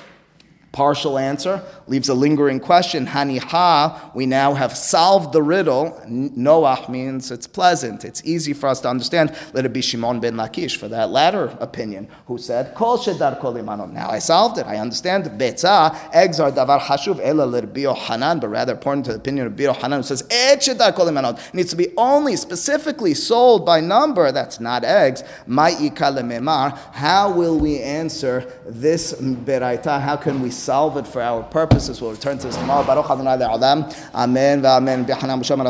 Partial 0.72 1.18
answer 1.18 1.64
leaves 1.88 2.10
a 2.10 2.14
lingering 2.14 2.60
question. 2.60 3.08
Haniha, 3.08 4.14
we 4.14 4.28
now 4.28 4.54
have 4.54 4.78
solved 4.78 5.34
the 5.34 5.42
riddle. 5.42 6.00
N- 6.04 6.30
Noach 6.38 6.88
means 6.88 7.32
it's 7.32 7.48
pleasant, 7.48 8.06
it's 8.06 8.24
easy 8.24 8.54
for 8.54 8.70
us 8.70 8.80
to 8.82 8.88
understand. 8.88 9.36
Let 9.54 9.66
it 9.66 9.74
be 9.74 9.82
Shimon 9.82 10.20
ben 10.20 10.36
Lakish 10.36 10.78
for 10.78 10.88
that 10.90 11.10
latter 11.10 11.58
opinion, 11.60 12.08
who 12.28 12.38
said, 12.38 12.76
Kol 12.76 13.00
shedar 13.00 13.40
kol 13.40 13.56
imanon. 13.56 13.94
Now 13.94 14.10
I 14.10 14.20
solved 14.20 14.60
it, 14.60 14.68
I 14.68 14.78
understand. 14.78 15.26
Betza, 15.26 15.98
eggs 16.14 16.40
are 16.40 16.52
davar 16.52 16.80
hashuv 16.80 17.20
ela 17.20 17.96
Hanan, 17.96 18.40
but 18.40 18.50
rather 18.50 18.74
according 18.74 19.04
to 19.04 19.14
the 19.14 19.18
opinion 19.18 19.48
of 19.48 19.54
Rabbi 19.54 19.64
Yohanan, 19.64 20.00
who 20.00 20.04
says, 20.04 20.24
Et 20.30 20.60
shedar 20.60 20.96
kol 20.96 21.08
imanon. 21.08 21.40
Needs 21.52 21.72
to 21.72 21.76
be 21.78 21.88
only 21.98 22.36
specifically 22.36 23.16
sold 23.16 23.66
by 23.66 23.82
number, 23.82 24.32
that's 24.32 24.60
not 24.60 24.84
eggs. 24.84 25.24
Ma'ika 25.48 26.16
lememar. 26.16 26.78
How 26.94 27.32
will 27.32 27.58
we 27.58 27.82
answer 27.82 28.42
this 28.68 29.14
beraita? 29.14 30.00
How 30.00 30.16
can 30.16 30.42
we 30.42 30.52
solve 30.60 30.98
it 30.98 31.08
for 31.08 31.22
our 31.22 31.44
purposes? 31.44 32.02
We'll 32.02 32.12
return 32.12 32.38
to 32.40 32.48
this 32.48 32.56
tomorrow. 32.58 32.86
Baruch 32.86 33.10
Adonai 33.10 33.38
le'olam. 33.38 33.92
Amen 34.14 34.62
B'shem 34.62 35.60